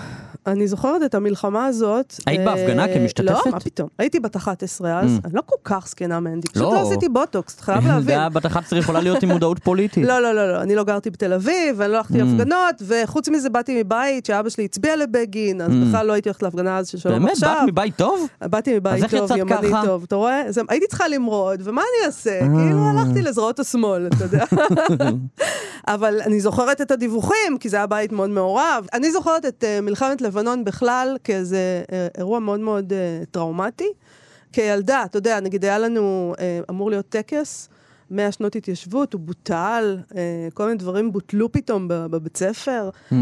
אני 0.46 0.68
זוכרת 0.68 1.02
את 1.04 1.14
המלחמה 1.14 1.66
הזאת. 1.66 2.14
היית 2.26 2.40
בהפגנה 2.44 2.82
אה, 2.88 2.94
כמשתתפת? 2.94 3.30
לא, 3.46 3.52
מה 3.52 3.60
פתאום. 3.60 3.88
הייתי 3.98 4.20
בת 4.20 4.36
11 4.36 5.00
אז, 5.00 5.16
Mm. 5.16 5.20
אני 5.24 5.34
לא 5.34 5.42
כל 5.46 5.56
כך 5.64 5.86
זקנה 5.88 6.20
מנדי, 6.20 6.48
פשוט 6.48 6.62
לא. 6.62 6.72
לא 6.74 6.82
עשיתי 6.88 7.08
בוטוקס, 7.08 7.60
חייב 7.60 7.86
להבין. 7.86 8.18
בת 8.34 8.46
11 8.46 8.78
יכולה 8.78 9.00
להיות 9.00 9.22
עם 9.22 9.28
מודעות 9.32 9.58
פוליטית. 9.64 10.04
לא, 10.06 10.18
לא, 10.22 10.32
לא, 10.34 10.52
לא, 10.52 10.60
אני 10.62 10.74
לא 10.74 10.84
גרתי 10.84 11.10
בתל 11.10 11.32
אביב, 11.32 11.74
ואני 11.76 11.92
לא 11.92 11.96
הלכתי 11.96 12.14
Mm. 12.14 12.24
להפגנות, 12.24 12.82
וחוץ 12.86 13.28
מזה 13.28 13.50
באתי 13.50 13.82
מבית 13.82 14.26
שאבא 14.26 14.48
שלי 14.48 14.64
הצביע 14.64 14.96
לבגין, 14.96 15.60
אז 15.60 15.70
Mm. 15.70 15.88
בכלל 15.88 16.06
לא 16.06 16.12
הייתי 16.12 16.28
הולכת 16.28 16.42
להפגנה 16.42 16.78
אז 16.78 16.88
של 16.88 16.98
שלום 16.98 17.18
באמת? 17.18 17.32
עכשיו. 17.32 17.56
באת 17.60 17.68
מבית 17.68 17.96
טוב? 17.96 18.26
באתי 18.42 18.76
מבית 18.76 19.04
טוב, 19.10 19.32
ימני? 19.36 19.68
טוב, 19.84 20.02
אתה 20.08 20.16
רואה? 20.16 20.42
הייתי 20.68 20.86
צריכה 20.86 21.08
למרוד, 21.08 21.60
ומה 21.64 21.80
אני 21.82 22.06
אעשה? 22.06 22.30
אה. 22.40 22.46
כאילו 22.46 22.84
הלכתי 22.84 23.22
לזרועות 23.22 23.60
השמאל, 23.60 24.06
אתה 24.06 24.24
יודע. 24.24 24.44
אבל 25.94 26.20
אני 26.26 26.40
זוכרת 26.40 26.80
את 26.80 26.90
הדיווחים, 26.90 27.58
כי 27.60 27.68
זה 27.68 27.76
היה 27.76 27.86
בית 27.86 28.11
מאוד 28.12 28.30
מעורב. 28.30 28.86
אני 28.92 29.12
זוכרת 29.12 29.44
את 29.46 29.64
uh, 29.64 29.80
מלחמת 29.82 30.20
לבנון 30.20 30.64
בכלל 30.64 31.16
כאיזה 31.24 31.82
uh, 31.86 31.90
אירוע 32.18 32.38
מאוד 32.38 32.60
מאוד 32.60 32.92
uh, 32.92 33.26
טראומטי. 33.30 33.88
כילדה, 34.52 35.02
אתה 35.04 35.18
יודע, 35.18 35.40
נגיד 35.40 35.64
היה 35.64 35.78
לנו, 35.78 36.34
uh, 36.36 36.40
אמור 36.70 36.90
להיות 36.90 37.08
טקס, 37.08 37.68
100 38.10 38.32
שנות 38.32 38.56
התיישבות, 38.56 39.12
הוא 39.12 39.20
בוטל, 39.20 39.98
uh, 40.10 40.14
כל 40.54 40.64
מיני 40.66 40.78
דברים 40.78 41.12
בוטלו 41.12 41.52
פתאום 41.52 41.88
בב- 41.88 42.06
בבית 42.06 42.36
ספר, 42.36 42.90
Mm. 43.10 43.12
uh, 43.12 43.14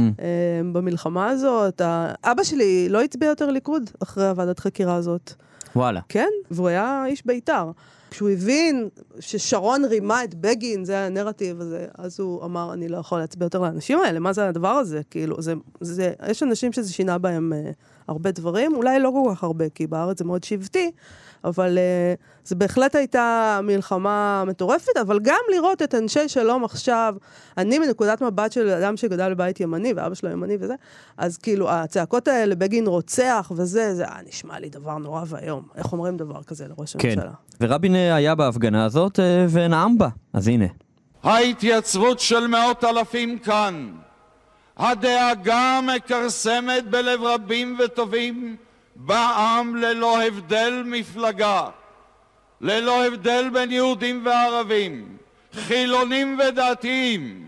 במלחמה 0.72 1.28
הזאת. 1.28 1.80
אבא 2.24 2.42
שלי 2.42 2.88
לא 2.88 3.02
הצביע 3.02 3.28
יותר 3.28 3.50
ליכוד 3.50 3.90
אחרי 4.02 4.28
הוועדת 4.28 4.58
חקירה 4.60 4.94
הזאת. 4.94 5.32
וואלה. 5.76 6.00
כן, 6.08 6.28
והוא 6.50 6.68
היה 6.68 7.02
איש 7.06 7.22
בית"ר. 7.26 7.70
כשהוא 8.10 8.30
הבין 8.30 8.88
ששרון 9.20 9.84
רימה 9.84 10.24
את 10.24 10.34
בגין, 10.34 10.84
זה 10.84 10.98
הנרטיב 10.98 11.60
הזה, 11.60 11.86
אז 11.98 12.20
הוא 12.20 12.44
אמר, 12.44 12.72
אני 12.72 12.88
לא 12.88 12.96
יכול 12.96 13.18
להצביע 13.18 13.44
יותר 13.46 13.60
לאנשים 13.60 13.98
האלה, 13.98 14.20
מה 14.20 14.32
זה 14.32 14.48
הדבר 14.48 14.68
הזה? 14.68 15.00
כאילו, 15.10 15.42
זה, 15.42 15.54
זה, 15.80 16.12
יש 16.28 16.42
אנשים 16.42 16.72
שזה 16.72 16.92
שינה 16.92 17.18
בהם 17.18 17.52
אה, 17.52 17.70
הרבה 18.08 18.30
דברים, 18.30 18.74
אולי 18.74 19.00
לא 19.00 19.10
כל 19.10 19.34
כך 19.34 19.44
הרבה, 19.44 19.68
כי 19.68 19.86
בארץ 19.86 20.18
זה 20.18 20.24
מאוד 20.24 20.44
שבטי, 20.44 20.90
אבל 21.44 21.78
אה, 21.78 22.14
זה 22.44 22.54
בהחלט 22.54 22.94
הייתה 22.94 23.60
מלחמה 23.62 24.44
מטורפת, 24.46 24.96
אבל 25.00 25.18
גם 25.22 25.40
לראות 25.54 25.82
את 25.82 25.94
אנשי 25.94 26.28
שלום 26.28 26.64
עכשיו, 26.64 27.14
אני 27.58 27.78
מנקודת 27.78 28.22
מבט 28.22 28.52
של 28.52 28.68
אדם 28.68 28.96
שגדל 28.96 29.34
בבית 29.34 29.60
ימני, 29.60 29.92
ואבא 29.92 30.14
שלו 30.14 30.30
ימני 30.30 30.56
וזה, 30.60 30.74
אז 31.16 31.36
כאילו, 31.36 31.70
הצעקות 31.70 32.28
האלה, 32.28 32.54
בגין 32.54 32.86
רוצח 32.86 33.52
וזה, 33.56 33.94
זה 33.94 34.04
היה 34.04 34.18
נשמע 34.28 34.58
לי 34.58 34.68
דבר 34.68 34.98
נורא 34.98 35.24
ואיום. 35.26 35.62
איך 35.76 35.92
אומרים 35.92 36.16
דבר 36.16 36.42
כזה 36.42 36.66
לראש 36.68 36.96
כן. 36.96 37.08
הממשלה? 37.08 37.32
ורבין 37.60 37.94
אה, 37.94 38.14
היה 38.14 38.34
בהפגנה 38.34 38.84
הזאת 38.84 39.20
אה, 39.20 39.46
ונאם 39.50 39.98
בה. 39.98 40.08
אז 40.32 40.48
הנה. 40.48 40.66
ההתייצבות 41.22 42.20
של 42.20 42.46
מאות 42.46 42.84
אלפים 42.84 43.38
כאן, 43.38 43.92
הדאגה 44.80 45.80
מכרסמת 45.82 46.84
בלב 46.84 47.22
רבים 47.22 47.76
וטובים 47.78 48.56
בעם 48.96 49.76
ללא 49.76 50.22
הבדל 50.22 50.82
מפלגה, 50.86 51.68
ללא 52.60 53.06
הבדל 53.06 53.50
בין 53.52 53.72
יהודים 53.72 54.22
וערבים, 54.26 55.16
חילונים 55.52 56.38
ודתיים. 56.38 57.46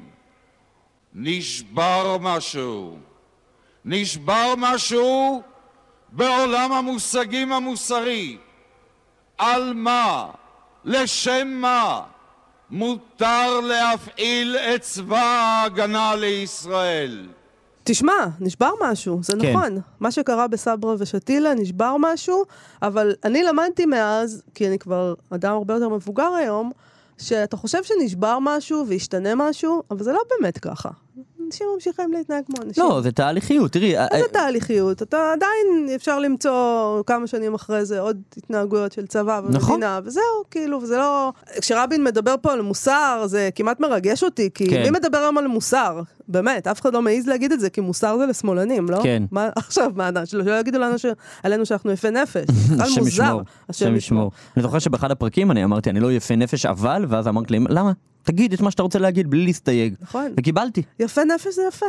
נשבר 1.15 2.17
משהו. 2.21 2.99
נשבר 3.85 4.55
משהו 4.57 5.43
בעולם 6.09 6.73
המושגים 6.73 7.53
המוסרי. 7.53 8.39
על 9.39 9.73
מה? 9.75 10.27
לשם 10.85 11.49
מה? 11.49 12.03
מותר 12.73 13.61
להפעיל 13.61 14.57
את 14.57 14.81
צבא 14.81 15.21
ההגנה 15.21 16.15
לישראל. 16.17 17.27
תשמע, 17.85 18.27
נשבר 18.41 18.71
משהו, 18.83 19.19
זה 19.23 19.33
כן. 19.41 19.51
נכון. 19.57 19.81
מה 20.01 20.11
שקרה 20.11 20.49
בסברה 20.49 20.95
ושתילה, 20.99 21.55
נשבר 21.55 21.97
משהו, 21.99 22.45
אבל 22.83 23.15
אני 23.25 23.43
למדתי 23.43 23.87
מאז, 23.87 24.43
כי 24.55 24.69
אני 24.69 24.79
כבר 24.79 25.15
אדם 25.31 25.53
הרבה 25.53 25.75
יותר 25.75 25.89
מבוגר 25.89 26.35
היום, 26.35 26.73
שאתה 27.19 27.57
חושב 27.57 27.83
שנשבר 27.83 28.39
משהו 28.41 28.85
והשתנה 28.89 29.35
משהו, 29.35 29.83
אבל 29.91 30.03
זה 30.03 30.13
לא 30.13 30.21
באמת 30.31 30.59
ככה. 30.59 30.89
אנשים 31.53 31.67
ממשיכים 31.75 32.13
להתנהג 32.13 32.45
כמו 32.47 32.57
אנשים. 32.63 32.85
לא, 32.85 33.01
זה 33.03 33.13
תהליכיות. 33.13 33.73
תראי, 33.73 33.97
אה, 33.97 34.07
איזה 34.13 34.29
תהליכיות? 34.29 35.03
אתה 35.03 35.33
עדיין 35.33 35.95
אפשר 35.95 36.19
למצוא 36.19 37.03
כמה 37.07 37.27
שנים 37.27 37.55
אחרי 37.55 37.85
זה 37.85 38.01
עוד 38.01 38.23
התנהגויות 38.37 38.93
של 38.93 39.07
צבא 39.07 39.41
נכון. 39.51 39.71
ומדינה, 39.71 40.01
וזהו, 40.05 40.23
כאילו, 40.51 40.83
וזה 40.83 40.97
לא... 40.97 41.33
כשרבין 41.61 42.05
מדבר 42.05 42.35
פה 42.43 42.53
על 42.53 42.61
מוסר, 42.61 43.25
זה 43.27 43.49
כמעט 43.55 43.81
מרגש 43.81 44.25
אותי, 44.25 44.51
כי 44.55 44.71
כן. 44.71 44.83
מי 44.83 44.91
מדבר 44.91 45.19
היום 45.19 45.39
על 45.39 45.47
מוסר? 45.47 46.01
באמת, 46.29 46.67
אף 46.67 46.81
אחד 46.81 46.95
לא 46.95 47.03
מעז 47.03 47.27
להגיד 47.27 47.53
את 47.53 47.61
זה, 47.61 47.71
כי 47.71 47.81
מוסר 47.81 48.19
זה 48.19 48.27
לשמאלנים, 48.27 48.91
לא? 48.91 48.99
כן. 49.03 49.23
מה, 49.31 49.49
עכשיו, 49.57 49.91
מה, 49.95 50.11
שלא 50.25 50.61
יגידו 50.61 50.79
לנו 50.79 50.99
ש... 50.99 51.07
עלינו 51.43 51.67
שאנחנו 51.67 51.93
יפי 51.93 52.11
נפש. 52.11 52.45
זה 52.49 52.83
השם 52.85 53.01
מוזר. 53.01 53.25
ישמור, 53.25 53.43
השם 53.69 53.97
ישמור. 53.97 54.31
אני 54.57 54.63
זוכר 54.63 54.79
שבאחד 54.79 55.11
הפרקים 55.11 55.51
אני 55.51 55.65
אמרתי, 55.65 55.91
אני 55.91 56.01
לא 56.01 56.13
יפה 56.13 56.37
נפש, 56.37 56.67
אבל, 56.67 57.07
ואז 57.09 57.29
אמרת 57.29 57.51
לי, 57.51 57.59
למה? 57.69 57.93
תגיד 58.23 58.53
את 58.53 58.61
מה 58.61 58.71
שאתה 58.71 58.83
רוצה 58.83 58.99
להגיד 58.99 59.31
בלי 59.31 59.45
להסתייג. 59.45 59.95
נכון. 60.01 60.33
וקיבלתי. 60.37 60.83
יפה 60.99 61.25
נפש 61.25 61.55
זה 61.55 61.63
יפה. 61.69 61.87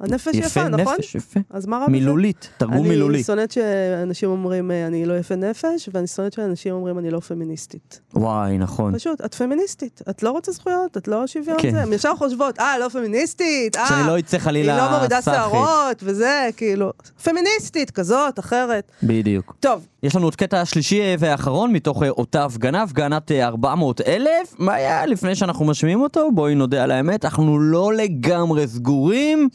הנפש 0.00 0.34
יפה 0.34 0.46
יפה, 0.46 0.68
נכון? 0.68 0.94
נפש, 0.98 1.14
יפה. 1.14 1.40
אז 1.50 1.66
מה 1.66 1.76
רע 1.76 1.82
בזה? 1.82 1.92
מילולית, 1.92 2.48
תרגום 2.56 2.88
מילולי. 2.88 3.16
אני 3.16 3.24
שונאת 3.24 3.50
שאנשים 3.50 4.30
אומרים 4.30 4.70
אה, 4.70 4.86
אני 4.86 5.06
לא 5.06 5.18
יפה 5.18 5.36
נפש, 5.36 5.88
ואני 5.92 6.06
שונאת 6.06 6.32
שאנשים 6.32 6.74
אומרים 6.74 6.98
אני 6.98 7.10
לא 7.10 7.20
פמיניסטית. 7.20 8.00
וואי, 8.14 8.58
נכון. 8.58 8.94
פשוט, 8.94 9.20
את 9.24 9.34
פמיניסטית, 9.34 10.02
את 10.10 10.22
לא 10.22 10.30
רוצה 10.30 10.52
זכויות, 10.52 10.96
את 10.96 11.08
לא 11.08 11.26
שוויון 11.26 11.58
כן. 11.60 11.70
זה. 11.70 11.82
הם 11.82 11.92
ישר 11.92 12.14
חושבות, 12.16 12.58
אה, 12.58 12.78
לא 12.78 12.88
פמיניסטית, 12.88 13.76
אה, 13.76 13.88
שאני 13.88 14.06
לא 14.06 14.18
אצא 14.18 14.38
חלילה 14.38 14.74
היא 14.74 14.90
לא 14.90 14.96
מורידה 14.96 15.20
סאחית." 15.20 15.40
שערות, 15.40 16.02
וזה, 16.02 16.48
כאילו, 16.56 16.92
פמיניסטית, 17.24 17.90
כזאת, 17.90 18.38
אחרת. 18.38 18.92
בדיוק. 19.02 19.54
טוב. 19.60 19.86
יש 20.02 20.16
לנו 20.16 20.28
את 20.28 20.36
קטע 20.36 20.60
השלישי 20.60 21.00
אה, 21.00 21.14
והאחרון 21.18 21.72
מתוך 21.72 22.02
אה, 22.02 22.10
אותה 22.10 22.44
הפגנה, 22.44 22.82
הפגנת 22.82 23.32
אה, 23.32 23.46
400 23.46 24.00
אלף. 24.00 24.54
מה 24.58 24.74
היה 24.74 25.06
לפני 25.06 25.34
שאנחנו 25.34 25.64
משמיעים 25.64 26.00
אותו? 26.00 26.28
בואי 26.32 26.54
נודה 26.54 26.84
על 26.84 26.90
האמת, 26.90 27.24
אנחנו 27.24 27.58
לא 27.58 27.94
לגמרי 27.94 28.68
סגורים. 28.68 29.48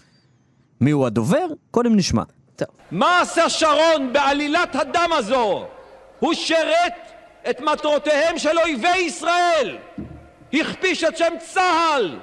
מי 0.81 0.91
הוא 0.91 1.05
הדובר? 1.05 1.45
קודם 1.71 1.95
נשמע. 1.95 2.23
מה 2.91 3.21
עשה 3.21 3.49
שרון 3.49 4.13
בעלילת 4.13 4.75
הדם 4.75 5.09
הזו? 5.13 5.67
הוא 6.19 6.33
שירת 6.33 6.93
את 7.49 7.61
מטרותיהם 7.61 8.37
של 8.37 8.59
אויבי 8.59 8.97
ישראל! 8.97 9.77
הכפיש 10.53 11.03
את 11.03 11.17
שם 11.17 11.33
צה"ל! 11.39 12.19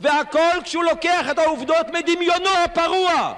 והכל 0.00 0.62
כשהוא 0.64 0.84
לוקח 0.84 1.30
את 1.30 1.38
העובדות 1.38 1.86
מדמיונו 1.92 2.50
הפרוע! 2.64 3.34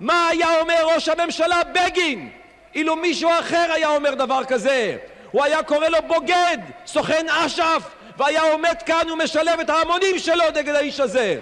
מה 0.00 0.28
היה 0.28 0.60
אומר 0.60 0.86
ראש 0.94 1.08
הממשלה 1.08 1.60
בגין 1.64 2.30
אילו 2.74 2.96
מישהו 2.96 3.30
אחר 3.40 3.72
היה 3.72 3.88
אומר 3.88 4.14
דבר 4.14 4.44
כזה? 4.44 4.96
הוא 5.30 5.44
היה 5.44 5.62
קורא 5.62 5.88
לו 5.88 5.98
בוגד, 6.06 6.58
סוכן 6.86 7.26
אש"ף, 7.28 7.82
והיה 8.16 8.42
עומד 8.52 8.82
כאן 8.86 9.10
ומשלב 9.10 9.60
את 9.60 9.70
ההמונים 9.70 10.18
שלו 10.18 10.44
נגד 10.54 10.74
האיש 10.74 11.00
הזה. 11.00 11.40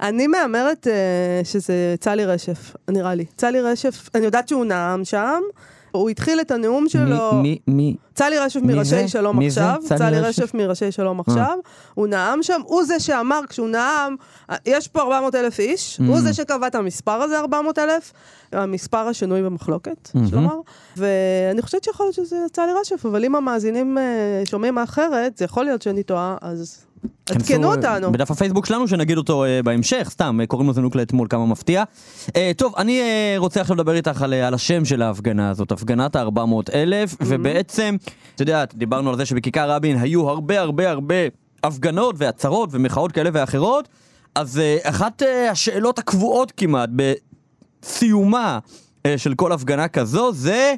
אני 0.00 0.26
מהמרת 0.26 0.86
אה, 0.86 0.92
שזה 1.44 1.74
צלי 2.00 2.24
רשף, 2.24 2.76
נראה 2.90 3.14
לי. 3.14 3.24
צלי 3.36 3.60
רשף, 3.60 4.08
אני 4.14 4.24
יודעת 4.24 4.48
שהוא 4.48 4.64
נאם 4.64 5.04
שם, 5.04 5.40
הוא 5.92 6.10
התחיל 6.10 6.40
את 6.40 6.50
הנאום 6.50 6.88
שלו... 6.88 7.32
מי, 7.42 7.58
מי, 7.66 7.96
צלי 8.14 8.38
רשף 8.38 8.60
מי 8.62 8.74
מראשי 8.74 8.90
זה? 8.90 9.08
שלום 9.08 9.38
מי 9.38 9.50
זה? 9.50 9.60
עכשיו, 9.70 9.82
צלי 9.88 9.98
צלי 9.98 10.20
רשף? 10.20 10.54
מראשי 10.54 10.92
שלום 10.92 11.18
אה. 11.18 11.24
עכשיו, 11.26 11.58
הוא 11.94 12.06
נאם 12.06 12.42
שם, 12.42 12.60
הוא 12.64 12.84
זה 12.84 13.00
שאמר 13.00 13.40
כשהוא 13.48 13.68
נאם, 13.68 14.16
יש 14.66 14.88
פה 14.88 15.00
400 15.00 15.34
אלף 15.34 15.58
איש, 15.60 16.00
Mm. 16.00 16.04
הוא 16.08 16.20
זה 16.20 16.34
שקבע 16.34 16.66
את 16.66 16.74
המספר 16.74 17.12
הזה, 17.12 17.38
400 17.38 17.78
אלף, 17.78 18.12
המספר 18.52 18.98
השנוי 18.98 19.42
במחלוקת, 19.42 20.10
יש 20.14 20.30
Mhm. 20.30 20.34
לומר, 20.34 20.56
ואני 20.96 21.62
חושבת 21.62 21.84
שיכול 21.84 22.06
להיות 22.06 22.14
שזה 22.14 22.36
צלי 22.52 22.72
רשף, 22.80 23.06
אבל 23.06 23.24
אם 23.24 23.34
המאזינים 23.34 23.98
אה, 23.98 24.02
שומעים 24.44 24.78
אחרת, 24.78 25.36
זה 25.38 25.44
יכול 25.44 25.64
להיות 25.64 25.82
שאני 25.82 26.02
טועה, 26.02 26.36
אז 26.42 26.85
עדכנו 27.30 27.74
אותנו. 27.74 28.12
בדף 28.12 28.30
הפייסבוק 28.30 28.66
שלנו 28.66 28.88
שנגיד 28.88 29.18
אותו 29.18 29.44
אה, 29.44 29.62
בהמשך, 29.62 30.08
סתם, 30.10 30.40
אה, 30.40 30.46
קוראים 30.46 30.70
לזה 30.70 30.80
נוקלה 30.80 31.02
אתמול, 31.02 31.26
כמה 31.30 31.46
מפתיע. 31.46 31.84
אה, 32.36 32.50
טוב, 32.56 32.74
אני 32.76 33.00
אה, 33.00 33.34
רוצה 33.38 33.60
עכשיו 33.60 33.76
לדבר 33.76 33.94
איתך 33.94 34.22
על, 34.22 34.34
אה, 34.34 34.46
על 34.46 34.54
השם 34.54 34.84
של 34.84 35.02
ההפגנה 35.02 35.50
הזאת, 35.50 35.72
הפגנת 35.72 36.16
ה-400 36.16 36.74
אלף, 36.74 37.14
ובעצם, 37.20 37.96
את 38.34 38.40
יודעת, 38.40 38.74
דיברנו 38.74 39.10
על 39.10 39.16
זה 39.16 39.26
שבכיכר 39.26 39.70
רבין 39.70 39.98
היו 39.98 40.28
הרבה 40.30 40.60
הרבה 40.60 40.90
הרבה 40.90 41.14
הפגנות 41.64 42.14
ועצרות 42.18 42.68
ומחאות 42.72 43.12
כאלה 43.12 43.30
ואחרות. 43.32 43.88
אז 44.36 44.58
אה, 44.58 44.76
אחת 44.82 45.22
אה, 45.22 45.50
השאלות 45.50 45.98
הקבועות 45.98 46.52
כמעט 46.56 46.90
בסיומה 47.82 48.58
אה, 49.06 49.18
של 49.18 49.34
כל 49.34 49.52
הפגנה 49.52 49.88
כזו 49.88 50.32
זה 50.32 50.74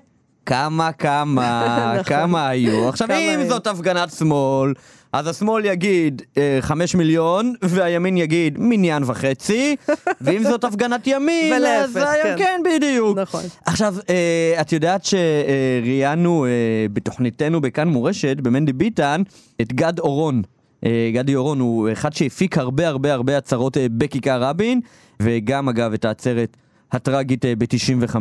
כמה 0.47 0.93
כמה 0.93 1.67
נכון. 2.01 2.05
כמה 2.05 2.49
היו. 2.49 2.88
עכשיו 2.88 3.09
אם. 3.11 3.49
זאת 3.49 3.67
הפגנת 3.67 4.12
שמאל, 4.12 4.73
אז 5.12 5.27
השמאל 5.27 5.64
יגיד 5.64 6.23
אה, 6.38 6.59
חמש 6.61 6.94
מיליון 6.94 7.55
והימין 7.62 8.16
יגיד 8.16 8.55
מניין 8.59 9.03
וחצי, 9.07 9.77
ואם 10.21 10.42
זאת 10.42 10.64
הפגנת 10.64 11.07
ימין, 11.07 11.53
אז 11.53 11.61
ולהפך, 11.97 12.11
היה- 12.11 12.25
כן. 12.25 12.37
כן 12.38 12.61
בדיוק. 12.77 13.18
נכון. 13.18 13.42
עכשיו, 13.66 13.94
אה, 14.11 14.61
את 14.61 14.73
יודעת 14.73 15.05
שראיינו 15.05 16.44
אה, 16.47 16.51
בתוכניתנו 16.92 17.61
בכאן 17.61 17.88
מורשת, 17.88 18.37
במנדי 18.42 18.73
ביטן, 18.73 19.23
את 19.61 19.73
גד 19.73 19.99
אורון. 19.99 20.42
אה, 20.87 21.11
גדי 21.14 21.35
אורון 21.37 21.61
הוא 21.61 21.88
אחד 21.92 22.12
שהפיק 22.12 22.59
הרבה 22.59 22.88
הרבה 22.88 23.12
הרבה 23.12 23.38
הצהרות 23.38 23.77
אה, 23.77 23.87
בכיכר 23.90 24.42
רבין, 24.42 24.81
וגם 25.23 25.68
אגב 25.68 25.92
את 25.92 26.05
העצרת 26.05 26.57
הטראגית 26.92 27.44
אה, 27.44 27.53
ב-95, 27.59 28.16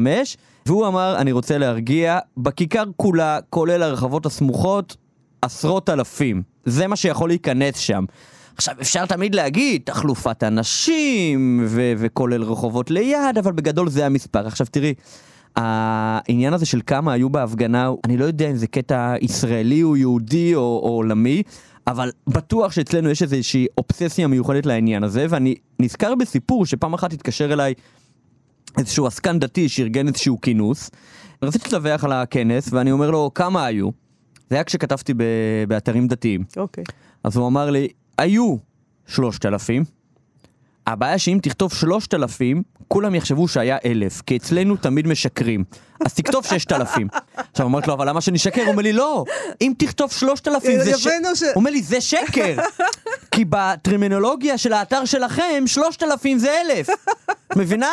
והוא 0.66 0.88
אמר, 0.88 1.16
אני 1.18 1.32
רוצה 1.32 1.58
להרגיע, 1.58 2.20
בכיכר 2.38 2.84
כולה, 2.98 3.40
כולל 3.50 3.84
הרחבות 3.84 4.26
הסמוכות, 4.26 4.96
עשרות 5.42 5.90
אלפים. 5.90 6.42
זה 6.66 6.88
מה 6.88 6.96
שיכול 6.96 7.30
להיכנס 7.30 7.78
שם. 7.78 8.06
עכשיו, 8.56 8.76
אפשר 8.82 9.06
תמיד 9.06 9.36
להגיד, 9.36 9.82
תחלופת 9.86 10.44
אנשים, 10.44 11.66
ו- 11.68 11.94
וכולל 11.98 12.44
רחובות 12.44 12.92
ליד, 12.92 13.38
אבל 13.40 13.52
בגדול 13.52 13.90
זה 13.90 14.06
המספר. 14.06 14.48
עכשיו 14.48 14.68
תראי, 14.72 14.94
העניין 15.56 16.54
הזה 16.54 16.66
של 16.66 16.82
כמה 16.88 17.14
היו 17.14 17.30
בהפגנה, 17.30 17.92
אני 18.06 18.18
לא 18.18 18.26
יודע 18.26 18.50
אם 18.50 18.56
זה 18.56 18.68
קטע 18.68 19.16
ישראלי 19.22 19.84
או 19.84 19.98
יהודי 19.98 20.56
או, 20.56 20.62
או 20.84 20.90
עולמי, 20.90 21.44
אבל 21.88 22.12
בטוח 22.28 22.72
שאצלנו 22.72 23.10
יש 23.10 23.22
איזושהי 23.22 23.66
אובססיה 23.78 24.28
מיוחדת 24.28 24.66
לעניין 24.66 25.04
הזה, 25.04 25.26
ואני 25.30 25.56
נזכר 25.80 26.16
בסיפור 26.16 26.66
שפעם 26.66 26.94
אחת 26.94 27.14
התקשר 27.14 27.54
אליי 27.54 27.74
איזשהו 28.78 29.08
עסקן 29.08 29.40
דתי 29.40 29.70
שארגן 29.70 30.08
איזשהו 30.08 30.42
כינוס. 30.42 30.90
רציתי 31.42 31.70
לדווח 31.70 32.04
על 32.04 32.12
הכנס, 32.12 32.74
ואני 32.74 32.92
אומר 32.92 33.12
לו, 33.12 33.32
כמה 33.36 33.66
היו? 33.66 34.07
זה 34.50 34.56
היה 34.56 34.64
כשכתבתי 34.64 35.14
ב- 35.14 35.24
באתרים 35.68 36.08
דתיים. 36.08 36.44
אוקיי. 36.58 36.84
אז 37.24 37.38
הוא 37.38 37.48
אמר 37.48 37.70
לי, 37.70 37.88
היו 38.18 38.56
שלושת 39.08 39.46
אלפים. 39.46 39.84
הבעיה 40.88 41.18
שאם 41.18 41.40
תכתוב 41.42 41.74
שלושת 41.74 42.14
אלפים, 42.14 42.64
כולם 42.88 43.16
יחשבו 43.16 43.48
שהיה 43.48 43.78
אלף, 43.86 44.22
כי 44.22 44.38
אצלנו 44.38 44.76
תמיד 44.76 45.08
משקרים. 45.08 45.64
אז 46.06 46.14
תכתוב 46.14 46.46
ששת 46.46 46.72
אלפים. 46.72 47.08
עכשיו 47.52 47.68
אמרתי 47.68 47.88
לו, 47.88 47.94
אבל 47.94 48.10
למה 48.10 48.22
שנשקר? 48.22 48.62
הוא 48.62 48.72
אומר 48.72 48.84
לי, 48.84 48.94
לא, 48.94 49.24
אם 49.62 49.74
תכתוב 49.78 50.12
שלושת 50.12 50.48
אלפים 50.48 50.84
זה 50.84 50.98
שקר. 50.98 51.12
הוא 51.30 51.56
אומר 51.56 51.72
לי, 51.72 51.82
זה 51.82 52.02
שקר. 52.02 52.56
כי 53.32 53.46
בטרמינולוגיה 53.50 54.58
של 54.58 54.74
האתר 54.74 55.06
שלכם, 55.06 55.64
שלושת 55.66 56.04
אלפים 56.04 56.40
זה 56.40 56.62
אלף. 56.62 56.90
את 57.48 57.56
מבינה? 57.56 57.92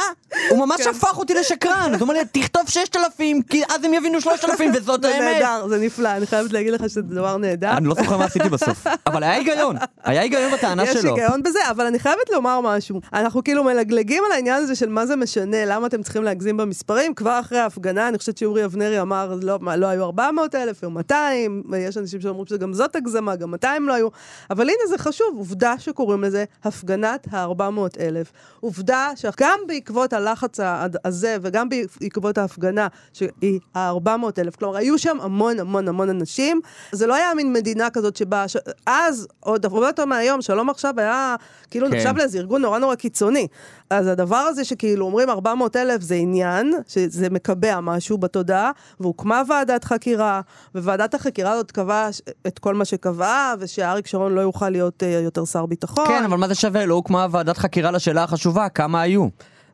הוא 0.50 0.58
ממש 0.66 0.80
כן. 0.80 0.90
הפך 0.90 1.18
אותי 1.18 1.34
לשקרן. 1.34 1.90
אז 1.94 2.00
הוא 2.00 2.00
אומר 2.00 2.14
לי, 2.14 2.20
תכתוב 2.32 2.62
ששת 2.68 2.96
אלפים, 2.96 3.42
כי 3.42 3.62
אז 3.64 3.84
הם 3.84 3.94
יבינו 3.94 4.20
שלושת 4.20 4.44
אלפים, 4.44 4.72
וזאת 4.74 5.02
זה 5.02 5.14
האמת. 5.14 5.42
נהדר, 5.42 5.68
זה 5.68 5.78
נפלא, 5.78 6.08
אני 6.08 6.26
חייבת 6.26 6.52
להגיד 6.52 6.72
לך 6.72 6.80
שזה 6.88 7.02
דבר 7.02 7.36
נהדר. 7.36 7.70
אני 7.70 7.86
לא 7.86 7.94
זוכר 7.94 8.16
מה 8.16 8.24
עשיתי 8.24 8.48
בסוף. 8.48 8.86
אבל 9.06 9.22
היה 9.22 9.32
היגיון, 9.32 9.76
היה 10.04 10.22
היגיון 10.22 10.52
בטענה 10.52 10.84
יש 10.84 10.98
שלו. 10.98 11.16
היגיון 11.16 11.42
בזה, 11.42 11.58
אבל 11.70 11.86
אני 11.86 11.98
חייבת 11.98 12.30
לומר 12.32 12.60
משהו. 12.60 13.00
אנחנו 13.12 13.44
כאילו 13.44 13.64
מלגלגים 13.64 14.22
על 14.26 14.32
העניין 14.32 14.62
הזה 14.62 14.74
של 14.74 14.88
מה 14.88 15.06
זה 15.06 15.16
משנה, 15.16 15.64
למה 15.66 15.86
אתם 15.86 16.02
צריכים 16.02 16.24
להגזים 16.24 16.56
במספרים. 16.56 17.14
כבר 17.14 17.40
אחרי 17.40 17.58
ההפגנה, 17.58 17.93
אני 17.98 18.18
חושבת 18.18 18.38
שאורי 18.38 18.64
אבנרי 18.64 19.00
אמר, 19.00 19.35
לא, 19.42 19.59
מה, 19.61 19.76
לא 19.76 19.87
היו 19.87 20.04
400 20.04 20.54
אלף, 20.54 20.83
היו 20.83 20.90
200, 20.90 21.62
ויש 21.70 21.96
אנשים 21.96 22.20
שאומרים 22.20 22.46
שגם 22.46 22.72
זאת 22.72 22.96
הגזמה, 22.96 23.37
גם 23.37 23.50
200 23.50 23.88
לא 23.88 23.94
היו. 23.94 24.09
אבל 24.50 24.62
הנה 24.62 24.87
זה 24.88 24.98
חשוב, 24.98 25.35
עובדה 25.37 25.74
שקוראים 25.78 26.22
לזה 26.22 26.44
הפגנת 26.64 27.28
ה-400 27.33 28.00
אלף. 28.00 28.33
עובדה 28.61 29.11
שגם 29.16 29.59
בעקבות 29.66 30.12
הלחץ 30.12 30.61
הזה, 31.04 31.37
וגם 31.42 31.68
בעקבות 31.68 32.38
ההפגנה, 32.38 32.88
שהיא 33.12 33.61
ה-400 33.74 34.09
אלף, 34.38 34.57
כלומר, 34.57 34.76
היו 34.76 34.98
שם 34.98 35.18
המון 35.20 35.61
המון 35.61 35.88
המון 35.88 36.11
אנשים. 36.11 36.61
זה 36.92 37.07
לא 37.07 37.14
היה 37.14 37.35
מין 37.35 37.52
מדינה 37.52 37.90
כזאת 37.90 38.16
שבה, 38.16 38.48
ש... 38.48 38.57
אז, 38.87 39.28
עוד 39.40 39.64
הרבה 39.64 39.87
יותר 39.87 40.04
מהיום, 40.04 40.42
שלום 40.42 40.70
עכשיו 40.70 40.94
היה, 40.96 41.37
כאילו 41.70 41.87
כן. 41.90 41.96
נחשב 41.96 42.16
לאיזה 42.16 42.38
ארגון 42.38 42.62
נורא 42.62 42.78
נורא 42.78 42.94
קיצוני. 42.94 43.46
אז 43.94 44.07
הדבר 44.07 44.37
הזה 44.37 44.64
שכאילו 44.64 45.07
אומרים 45.07 45.30
400 45.30 45.76
אלף 45.76 46.02
זה 46.02 46.14
עניין, 46.14 46.74
שזה 46.88 47.30
מקבע 47.30 47.80
משהו 47.80 48.18
בתודעה, 48.18 48.70
והוקמה 49.00 49.42
ועדת 49.48 49.85
חקירה, 49.85 50.40
וועדת 50.74 51.14
החקירה 51.14 51.52
הזאת 51.52 51.70
קבעה 51.70 52.09
את 52.46 52.59
כל 52.59 52.74
מה 52.74 52.85
שקבעה, 52.85 53.54
ושאריק 53.61 54.07
שרון 54.07 54.33
לא 54.35 54.40
יוכל 54.40 54.68
להיות 54.68 55.02
uh, 55.02 55.24
יותר 55.24 55.44
שר 55.44 55.66
ביטחון. 55.66 56.07
כן, 56.07 56.24
אבל 56.24 56.37
מה 56.37 56.48
זה 56.48 56.54
שווה? 56.54 56.87
לא 56.87 56.94
הוקמה 56.94 57.26
ועדת 57.30 57.59
חקירה 57.59 57.90
לשאלה 57.90 58.24
החשובה, 58.24 58.68
כמה 58.68 59.00
היו? 59.00 59.28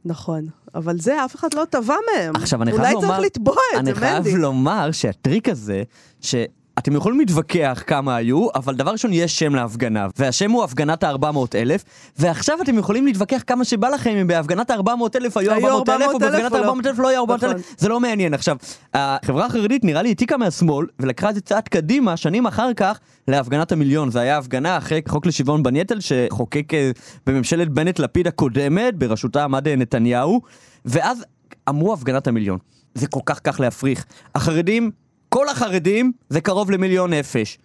נכון, 0.04 0.46
אבל 0.74 0.98
זה 0.98 1.24
אף 1.24 1.34
אחד 1.34 1.54
לא 1.54 1.64
תבע 1.70 1.96
מהם. 2.14 2.36
עכשיו, 2.36 2.62
אני 2.62 2.72
חייב 2.72 2.82
לומר... 2.82 2.96
אולי 2.96 3.06
צריך 3.08 3.26
לתבוע 3.26 3.54
את 3.74 3.78
אני 3.78 3.94
זה, 3.94 4.00
חייב 4.00 4.24
מנדי. 4.24 4.36
לומר 4.36 4.92
שהטריק 4.92 5.48
הזה, 5.48 5.82
ש... 6.20 6.34
אתם 6.78 6.96
יכולים 6.96 7.20
להתווכח 7.20 7.82
כמה 7.86 8.16
היו, 8.16 8.48
אבל 8.54 8.74
דבר 8.74 8.90
ראשון 8.90 9.12
יש 9.12 9.38
שם 9.38 9.54
להפגנה, 9.54 10.06
והשם 10.18 10.50
הוא 10.50 10.64
הפגנת 10.64 11.04
ה-400 11.04 11.38
אלף, 11.54 11.84
ועכשיו 12.18 12.62
אתם 12.62 12.78
יכולים 12.78 13.06
להתווכח 13.06 13.42
כמה 13.46 13.64
שבא 13.64 13.88
לכם 13.88 14.10
אם 14.10 14.26
בהפגנת 14.26 14.70
ה-400 14.70 15.16
אלף 15.16 15.36
היו 15.36 15.52
היו 15.52 15.68
400 15.68 15.88
אלף, 15.88 16.02
או 16.02 16.12
400,000 16.12 16.20
בהפגנת 16.20 16.52
לא. 16.52 16.72
ה-400 16.72 16.88
אלף 16.88 16.98
לא 16.98 17.08
היו 17.08 17.20
400 17.20 17.42
נכון. 17.42 17.56
אלף, 17.56 17.74
זה 17.78 17.88
לא 17.88 18.00
מעניין. 18.00 18.34
עכשיו, 18.34 18.56
החברה 18.94 19.46
החרדית 19.46 19.84
נראה 19.84 20.02
לי 20.02 20.08
העתיקה 20.08 20.36
מהשמאל, 20.36 20.86
ולקחה 21.00 21.30
את 21.30 21.34
זה 21.34 21.40
צעד 21.40 21.68
קדימה, 21.68 22.16
שנים 22.16 22.46
אחר 22.46 22.74
כך, 22.74 22.98
להפגנת 23.28 23.72
המיליון. 23.72 24.10
זה 24.10 24.20
היה 24.20 24.38
הפגנה 24.38 24.78
אחרי 24.78 25.00
חוק 25.08 25.26
לשוויון 25.26 25.62
בנטל, 25.62 25.98
שחוקק 26.00 26.74
אה, 26.74 26.90
בממשלת 27.26 27.68
בנט-לפיד 27.68 28.26
הקודמת, 28.26 28.96
בראשותה 28.96 29.44
עמד 29.44 29.68
אה, 29.68 29.76
נתניהו, 29.76 30.40
ואז 30.84 31.24
אמרו 31.68 31.92
הפגנת 31.92 32.26
המיליון. 32.26 32.58
זה 32.94 33.06
כל 33.06 33.20
כך 33.26 33.40
כך 33.44 33.60
להפריך. 33.60 34.04
החרדים, 34.34 34.90
כל 35.30 35.48
החרדים, 35.48 36.12
זה 36.28 36.40
קרוב 36.40 36.70
למיליון 36.70 37.12
נפש. 37.14 37.58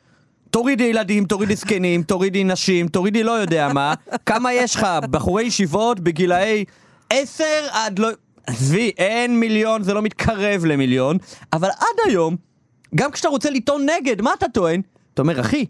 תורידי 0.50 0.84
ילדים, 0.84 1.26
תורידי 1.26 1.56
זקנים, 1.56 2.04
תורידי 2.04 2.44
נשים, 2.44 2.88
תורידי 2.88 3.24
לא 3.24 3.32
יודע 3.32 3.70
מה. 3.74 3.94
כמה 4.26 4.54
יש 4.54 4.76
לך? 4.76 4.88
בחורי 5.10 5.44
ישיבות 5.44 6.00
בגילאי 6.00 6.66
10 7.10 7.44
עד 7.72 8.00
לא... 8.00 8.10
עזבי, 8.48 8.92
אין 8.98 9.40
מיליון, 9.40 9.84
זה 9.84 9.94
לא 9.94 10.02
מתקרב 10.02 10.66
למיליון. 10.66 11.18
אבל 11.54 11.70
עד 11.70 12.10
היום, 12.10 12.36
גם 12.96 13.12
כשאתה 13.12 13.28
רוצה 13.28 13.50
לטעון 13.50 13.86
נגד, 13.90 14.22
מה 14.22 14.32
אתה 14.38 14.48
טוען? 14.48 14.82
אתה 15.14 15.22
אומר, 15.22 15.40
אחי, 15.40 15.66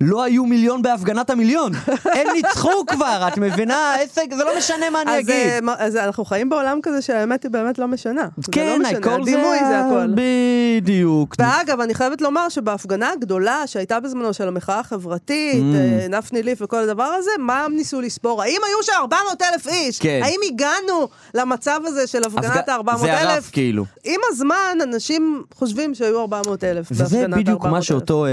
לא 0.00 0.22
היו 0.22 0.46
מיליון 0.46 0.82
בהפגנת 0.82 1.30
המיליון. 1.30 1.72
הם 2.04 2.26
ניצחו 2.34 2.86
כבר, 2.86 3.28
את 3.28 3.38
מבינה? 3.38 3.94
עסק, 3.94 4.26
זה 4.36 4.44
לא 4.44 4.58
משנה 4.58 4.90
מה 4.90 5.02
אני 5.02 5.18
אגיד. 5.18 5.30
אה, 5.68 5.74
אז 5.78 5.96
אנחנו 5.96 6.24
חיים 6.24 6.48
בעולם 6.48 6.78
כזה 6.82 7.02
שהאמת 7.02 7.42
היא 7.42 7.50
באמת 7.50 7.78
לא 7.78 7.86
משנה. 7.88 8.28
כן, 8.52 8.66
לא 8.66 8.78
משנה, 8.78 8.98
הכל 8.98 9.24
זה... 9.24 9.30
הדימוי 9.30 9.58
זה 9.58 9.80
הכל. 9.80 10.06
בדיוק. 10.14 11.34
ואגב, 11.38 11.80
אני 11.80 11.94
חייבת 11.94 12.20
לומר 12.20 12.48
שבהפגנה 12.48 13.10
הגדולה 13.12 13.62
שהייתה 13.66 14.00
בזמנו 14.00 14.34
של 14.34 14.48
המחאה 14.48 14.78
החברתית, 14.80 15.38
Mm. 15.58 15.76
אה, 16.02 16.18
נפני 16.18 16.42
ליף 16.42 16.58
וכל 16.62 16.76
הדבר 16.76 17.02
הזה, 17.18 17.30
מה 17.38 17.64
הם 17.64 17.74
ניסו 17.76 18.00
לספור? 18.00 18.42
האם 18.42 18.60
היו 18.66 18.82
שם 18.82 18.92
400 18.98 19.42
אלף 19.42 19.66
איש? 19.68 19.98
כן. 19.98 20.20
האם 20.22 20.40
הגענו 20.48 21.08
למצב 21.34 21.80
הזה 21.84 22.06
של 22.06 22.22
הפגנת 22.24 22.68
ה-400 22.68 22.96
זה 22.96 23.12
הרף 23.20 23.36
אלף? 23.36 23.50
כאילו. 23.52 23.84
עם 24.04 24.20
הזמן, 24.28 24.78
אנשים 24.82 25.42
חושבים 25.54 25.94
שהיו 25.94 26.20
400 26.20 26.64
אלף 26.64 26.86
וזה 26.90 27.04
בהפגנת 27.04 27.32
ה-400 27.32 27.40
בדיוק 27.40 27.64
מה 27.66 27.76
אלף. 27.76 27.84
שאותו 27.84 28.26
אה, 28.26 28.30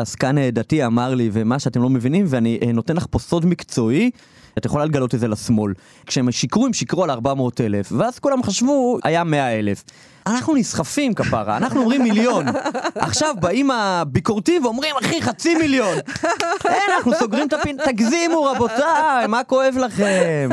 עסקן 0.00 0.50
דתי 0.50 0.82
אמר 0.94 1.14
לי, 1.14 1.30
ומה 1.32 1.58
שאתם 1.58 1.82
לא 1.82 1.90
מבינים, 1.90 2.24
ואני 2.28 2.58
אה, 2.62 2.72
נותן 2.72 2.96
לך 2.96 3.06
פה 3.10 3.18
סוד 3.18 3.46
מקצועי. 3.46 4.10
את 4.58 4.64
יכולה 4.64 4.84
לגלות 4.84 5.14
את 5.14 5.20
זה 5.20 5.28
לשמאל. 5.28 5.72
כשהם 6.06 6.30
שיקרו, 6.30 6.66
הם 6.66 6.72
שיקרו 6.72 7.04
על 7.04 7.10
400 7.10 7.60
אלף, 7.60 7.92
ואז 7.96 8.18
כולם 8.18 8.42
חשבו, 8.42 8.98
היה 9.04 9.24
100 9.24 9.58
אלף. 9.58 9.84
אנחנו 10.26 10.54
נסחפים 10.54 11.14
כפרה, 11.14 11.56
אנחנו 11.56 11.80
אומרים 11.80 12.02
מיליון. 12.02 12.46
עכשיו 12.94 13.34
באים 13.40 13.70
הביקורתיים 13.70 14.64
ואומרים, 14.64 14.94
אחי, 15.00 15.22
חצי 15.22 15.54
מיליון. 15.54 15.98
אין, 16.68 16.90
אנחנו 16.96 17.14
סוגרים 17.14 17.48
את 17.48 17.52
הפין... 17.52 17.76
תגזימו 17.84 18.44
רבותיי, 18.44 19.26
מה 19.28 19.44
כואב 19.44 19.74
לכם? 19.78 20.48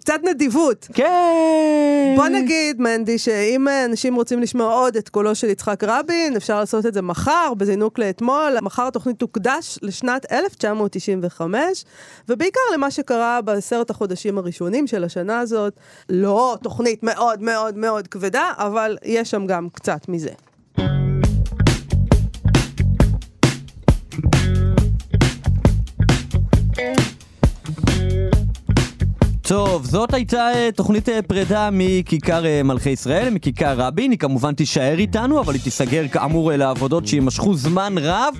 קצת 0.00 0.20
נדיבות. 0.24 0.88
כן. 0.92 2.14
בוא 2.16 2.28
נגיד, 2.28 2.80
מנדי, 2.80 3.18
שאם 3.18 3.68
אה, 3.68 3.84
אנשים 3.84 4.14
רוצים 4.14 4.42
לשמוע 4.42 4.72
עוד 4.74 4.96
את 4.96 5.08
קולו 5.08 5.34
של 5.34 5.48
יצחק 5.48 5.84
רבין, 5.84 6.36
אפשר 6.36 6.58
לעשות 6.60 6.86
את 6.86 6.94
זה 6.94 7.02
מחר, 7.02 7.52
בזינוק 7.56 7.98
לאתמול. 7.98 8.56
מחר 8.62 8.86
התוכנית 8.86 9.18
תוקדש 9.18 9.78
לשנת 9.82 10.32
1995, 10.32 11.84
ובעיקר 12.28 12.60
למה 12.74 12.90
שקרה 12.90 13.40
בעשרת 13.40 13.90
החודשים 13.90 14.38
הראשונים 14.38 14.86
של 14.86 15.04
השנה 15.04 15.40
הזאת. 15.40 15.72
לא 16.08 16.56
תוכנית 16.62 17.02
מאוד 17.02 17.42
מאוד 17.42 17.76
מאוד 17.76 18.08
כבדה, 18.08 18.52
אבל 18.56 18.87
יש 19.04 19.30
שם 19.30 19.46
גם 19.46 19.68
קצת 19.72 20.08
מזה. 20.08 20.30
טוב, 29.48 29.84
זאת 29.84 30.14
הייתה 30.14 30.52
אה, 30.54 30.68
תוכנית 30.76 31.08
אה, 31.08 31.22
פרידה 31.22 31.68
מכיכר 31.72 32.46
אה, 32.46 32.62
מלכי 32.62 32.90
ישראל, 32.90 33.30
מכיכר 33.30 33.74
רבין. 33.76 34.10
היא 34.10 34.18
כמובן 34.18 34.54
תישאר 34.54 34.98
איתנו, 34.98 35.40
אבל 35.40 35.54
היא 35.54 35.62
תיסגר 35.62 36.08
כאמור 36.08 36.52
לעבודות 36.52 37.06
שיימשכו 37.06 37.54
זמן 37.54 37.94
רב. 37.98 38.34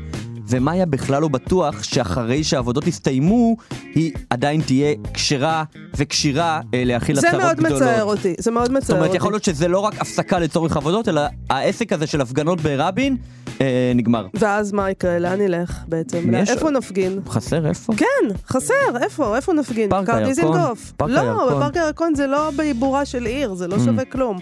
ומאיה 0.49 0.87
בכלל 0.87 1.23
לא 1.23 1.29
בטוח 1.29 1.83
שאחרי 1.83 2.45
שהעבודות 2.45 2.87
יסתיימו, 2.87 3.57
היא 3.95 4.13
עדיין 4.31 4.61
תהיה 4.61 4.95
כשרה 5.15 5.65
וכשירה 5.97 6.61
אה, 6.75 6.83
להכיל 6.85 7.17
זה 7.21 7.29
הצהרות 7.29 7.43
מאוד 7.45 7.57
גדולות. 7.57 7.83
מצער 7.83 8.05
אותי, 8.05 8.35
זה 8.39 8.51
מאוד 8.51 8.71
מצער 8.73 8.81
זאת 8.87 8.91
אומרת, 8.91 9.07
אותי. 9.07 9.17
יכול 9.17 9.33
להיות 9.33 9.45
שזה 9.45 9.69
לא 9.69 9.79
רק 9.79 9.95
הפסקה 10.01 10.39
לצורך 10.39 10.77
עבודות, 10.77 11.09
אלא 11.09 11.21
העסק 11.51 11.93
הזה 11.93 12.07
של 12.07 12.21
הפגנות 12.21 12.61
ברבין 12.61 13.17
אה, 13.61 13.93
נגמר. 13.95 14.27
ואז 14.35 14.73
מה 14.73 14.91
יקרה? 14.91 15.19
לאן 15.19 15.41
נלך 15.41 15.79
בעצם? 15.89 16.35
יש? 16.35 16.51
איפה 16.51 16.71
נפגין? 16.71 17.21
חסר 17.29 17.67
איפה? 17.67 17.93
כן, 17.97 18.07
חסר, 18.47 18.75
איפה? 19.03 19.37
איפה 19.37 19.53
נפגין? 19.53 19.91
פארק 19.91 20.09
הירקון. 20.11 20.61
פארק 20.97 21.11
לא, 21.11 21.21
הירקון. 21.21 21.49
בפארק 21.57 21.77
הירקון 21.77 22.15
זה 22.15 22.27
לא 22.27 22.51
בעיבורה 22.57 23.05
של 23.05 23.27
עיר, 23.27 23.55
זה 23.55 23.69
לא 23.69 23.77
Mm. 23.77 23.81
שווה 23.85 24.05
כלום. 24.05 24.39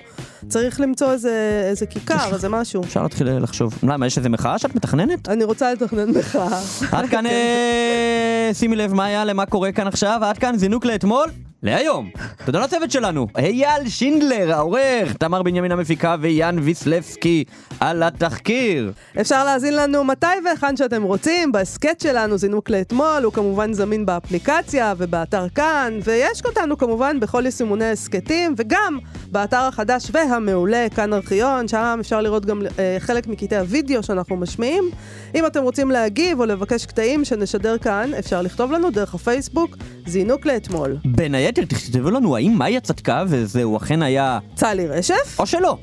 צריך 0.49 0.81
למצוא 0.81 1.13
איזה 1.13 1.63
איזה 1.71 1.87
כיכר, 1.87 2.35
איזה 2.35 2.49
משהו. 2.49 2.83
אפשר 2.83 3.03
להתחיל 3.03 3.39
לחשוב. 3.39 3.79
למה, 3.83 4.07
יש 4.07 4.19
איזה 4.19 4.29
מחאה 4.29 4.59
שאת 4.59 4.75
מתכננת? 4.75 5.29
אני 5.29 5.45
רוצה 5.45 5.73
לתכנן 5.73 6.11
מחאה. 6.11 6.61
עד 6.93 7.09
כאן, 7.09 7.27
אה, 7.27 8.51
שימי 8.53 8.77
לב 8.77 8.95
מה 8.95 9.05
היה, 9.05 9.25
למה 9.25 9.47
קורה 9.47 9.73
כאן 9.73 9.87
עכשיו, 9.87 10.21
עד 10.23 10.39
כאן 10.39 10.57
זינוק 10.59 10.85
לאתמול. 10.85 11.27
להיום. 11.67 12.11
תודה 12.45 12.65
לצוות 12.65 12.91
שלנו. 12.91 13.27
אייל 13.39 13.89
שינדלר, 13.89 14.53
העורך, 14.53 15.13
תמר 15.13 15.43
בנימין 15.43 15.73
המפיקה 15.73 16.17
ויאן 16.21 16.59
ויסלבסקי 16.59 17.45
על 17.81 18.03
התחקיר. 18.03 18.93
אפשר 19.21 19.45
להאזין 19.45 19.77
לנו 19.77 20.05
מתי 20.05 20.27
והיכן 20.45 20.77
שאתם 20.77 21.03
רוצים, 21.03 21.53
בהסכת 21.53 22.01
שלנו 22.01 22.39
זינוק 22.39 22.71
לאתמול, 22.71 23.25
הוא 23.25 23.33
כמובן 23.33 23.73
זמין 23.73 24.07
באפליקציה 24.07 24.95
ובאתר 24.99 25.49
כאן, 25.49 25.99
ויש 26.05 26.43
אותנו 26.45 26.79
כמובן 26.79 27.21
בכל 27.21 27.43
יישומוני 27.47 27.91
הסכתים, 27.91 28.55
וגם 28.57 28.99
באתר 29.31 29.61
החדש 29.61 30.11
והמעולה, 30.13 30.87
כאן 30.97 31.13
ארכיון, 31.13 31.69
שם 31.69 31.99
אפשר 32.01 32.21
לראות 32.21 32.47
גם 32.47 32.63
אה, 32.79 32.97
חלק 32.99 33.27
מקטעי 33.27 33.59
הוידאו 33.59 34.03
שאנחנו 34.03 34.37
משמיעים. 34.37 34.85
אם 35.35 35.47
אתם 35.47 35.63
רוצים 35.63 35.91
להגיב 35.91 36.41
או 36.41 36.47
לבקש 36.47 36.87
קטעים 36.87 37.25
שנשדר 37.25 37.79
כאן, 37.79 38.11
אפשר 38.19 38.43
לכתוב 38.43 38.73
לנו 38.73 38.91
דרך 38.91 39.15
הפייסבוק, 39.15 39.77
זינוק 40.07 40.47
לאתמול. 40.47 40.97
בין 41.05 41.35
היתר, 41.35 41.56
תכתבו 41.65 42.11
לנו 42.11 42.37
האם 42.37 42.55
מאיה 42.59 42.81
צדקה 42.81 43.25
וזהו 43.29 43.77
אכן 43.77 44.03
היה... 44.03 44.39
צלי 44.55 44.87
רשף? 44.87 45.37
או 45.39 45.47
שלא. 45.47 45.79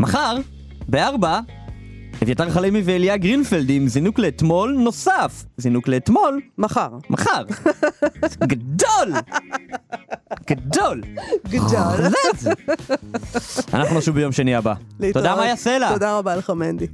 מחר, 0.00 0.36
בארבע, 0.88 1.40
אביתר 2.22 2.50
חלימי 2.50 2.82
ואליה 2.84 3.16
גרינפלד 3.16 3.70
עם 3.70 3.88
זינוק 3.88 4.18
לאתמול 4.18 4.76
נוסף. 4.78 5.44
זינוק 5.56 5.88
לאתמול. 5.88 6.40
מחר. 6.58 6.88
מחר. 7.10 7.42
גדול! 8.52 9.12
גדול! 10.46 11.02
גדול. 11.48 12.00
אנחנו 13.74 13.98
נשוב 13.98 14.14
ביום 14.14 14.32
שני 14.32 14.54
הבא. 14.54 14.74
להתראות. 15.00 15.24
תודה 15.26 15.36
מאיה 15.36 15.56
סלע. 15.56 15.92
תודה 15.92 16.18
רבה 16.18 16.36
לך 16.36 16.50
מנדי. 16.50 16.86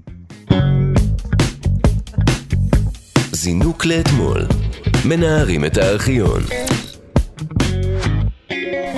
זינוק 3.33 3.87
לאתמול. 3.87 4.47
מנערים 5.05 5.65
את 5.65 5.77
הארכיון. 5.77 6.43
Yeah. 8.51 8.98